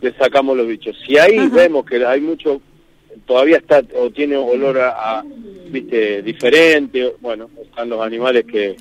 [0.00, 0.96] le sacamos los bichos.
[1.06, 2.62] Si ahí vemos que hay mucho,
[3.26, 5.22] todavía está o tiene olor a,
[5.70, 8.76] viste, diferente, bueno, están los animales que...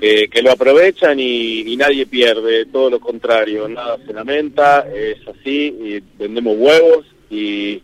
[0.00, 5.76] Que, lo aprovechan y, y, nadie pierde, todo lo contrario, nada se lamenta, es así,
[5.80, 7.80] y vendemos huevos y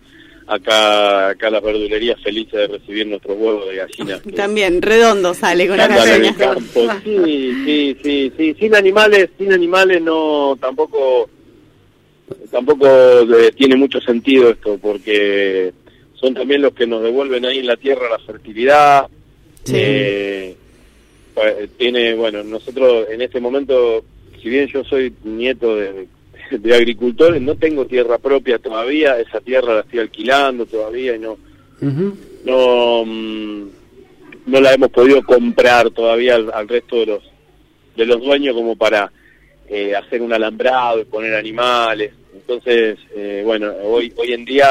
[0.49, 4.21] acá acá la verdulería feliz de recibir nuestros huevos de gallina.
[4.37, 6.57] También, redondo sale con la gallina.
[7.05, 11.29] Sí, sí, sí, sí, sin animales, sin animales no, tampoco,
[12.51, 15.73] tampoco eh, tiene mucho sentido esto, porque
[16.15, 19.07] son también los que nos devuelven ahí en la tierra la fertilidad.
[19.71, 20.57] Eh,
[21.35, 24.03] pues, tiene, bueno, nosotros en este momento,
[24.43, 26.09] si bien yo soy nieto de
[26.51, 31.39] de agricultores, no tengo tierra propia todavía, esa tierra la estoy alquilando todavía y no,
[32.45, 33.69] no, mm,
[34.47, 37.23] no la hemos podido comprar todavía al, resto de los,
[37.97, 39.13] de los dueños como para
[39.69, 42.13] eh, hacer un alambrado y poner animales.
[42.35, 44.67] Entonces, eh, bueno, hoy, hoy en día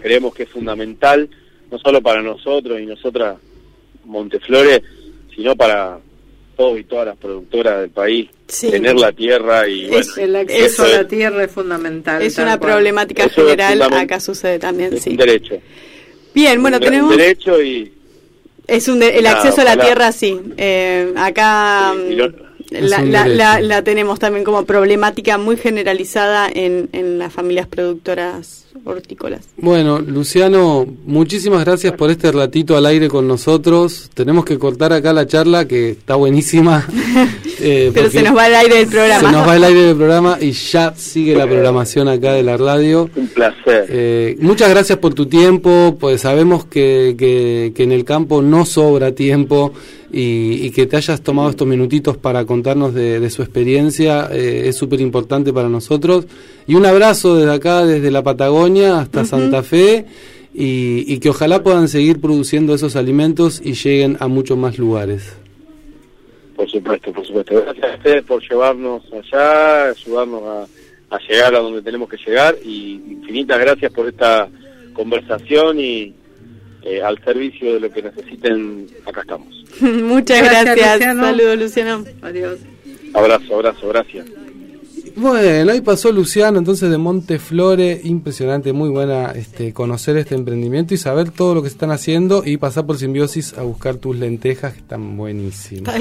[0.00, 1.28] creemos que es fundamental,
[1.70, 3.36] no solo para nosotros y nosotras,
[4.04, 4.82] Monteflores,
[5.34, 5.98] sino para,
[6.58, 8.28] todos y todas las productoras del país
[8.60, 13.28] tener la tierra y bueno, el acceso a la tierra es fundamental es una problemática
[13.28, 15.10] general acá sucede también es sí.
[15.10, 15.54] un derecho.
[16.34, 17.92] Bien bueno tenemos derecho y
[18.66, 20.36] es un el acceso a la tierra sí.
[20.56, 21.94] Eh, acá
[22.70, 29.48] la, la, la, tenemos también como problemática muy generalizada en, en las familias productoras hortícolas.
[29.56, 34.10] Bueno, Luciano, muchísimas gracias por este ratito al aire con nosotros.
[34.14, 36.86] Tenemos que cortar acá la charla que está buenísima.
[37.60, 39.28] Eh, Pero se nos va el aire del programa.
[39.28, 42.56] Se nos va el aire del programa y ya sigue la programación acá de la
[42.56, 43.10] radio.
[43.16, 43.86] Un placer.
[43.88, 48.64] Eh, muchas gracias por tu tiempo, pues sabemos que, que, que en el campo no
[48.64, 49.72] sobra tiempo
[50.12, 55.00] y, que te hayas tomado estos minutitos para contarnos de, su experiencia eh, es súper
[55.00, 56.26] importante para nosotros.
[56.68, 60.04] Y un abrazo desde acá, desde la Patagonia hasta Santa Fe.
[60.54, 65.36] Y, que ojalá puedan seguir produciendo esos alimentos y lleguen a muchos más lugares.
[66.56, 67.62] Por supuesto, por supuesto.
[67.62, 72.56] Gracias a ustedes por llevarnos allá, ayudarnos a, a llegar a donde tenemos que llegar
[72.64, 74.48] y infinitas gracias por esta
[74.94, 76.12] conversación y,
[76.82, 79.64] eh, al servicio de lo que necesiten, acá estamos.
[79.80, 81.00] Muchas gracias.
[81.00, 82.04] Saludos, Luciano.
[82.22, 82.58] Adiós.
[83.14, 84.26] Abrazo, abrazo, gracias.
[85.18, 90.96] Bueno, ahí pasó Luciano, entonces de Monteflore, impresionante, muy buena este, conocer este emprendimiento y
[90.96, 94.78] saber todo lo que están haciendo y pasar por Simbiosis a buscar tus lentejas que
[94.78, 95.92] están buenísimas.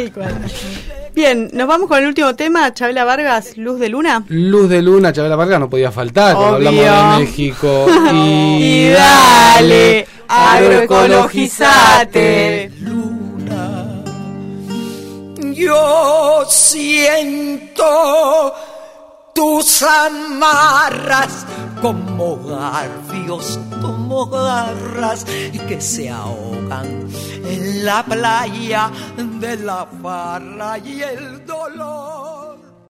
[1.16, 4.24] Bien, nos vamos con el último tema, Chabela Vargas, Luz de Luna.
[4.30, 7.88] Luz de Luna, Chabela Vargas no podía faltar cuando hablamos de México.
[8.14, 12.70] y, dale, agroecologizate.
[12.82, 14.04] Luna,
[15.56, 17.84] yo siento
[19.38, 21.46] tus amarras
[21.80, 25.26] como garfios, como garras
[25.68, 27.08] que se ahogan
[27.46, 28.90] en la playa
[29.40, 32.37] de la farra y el dolor.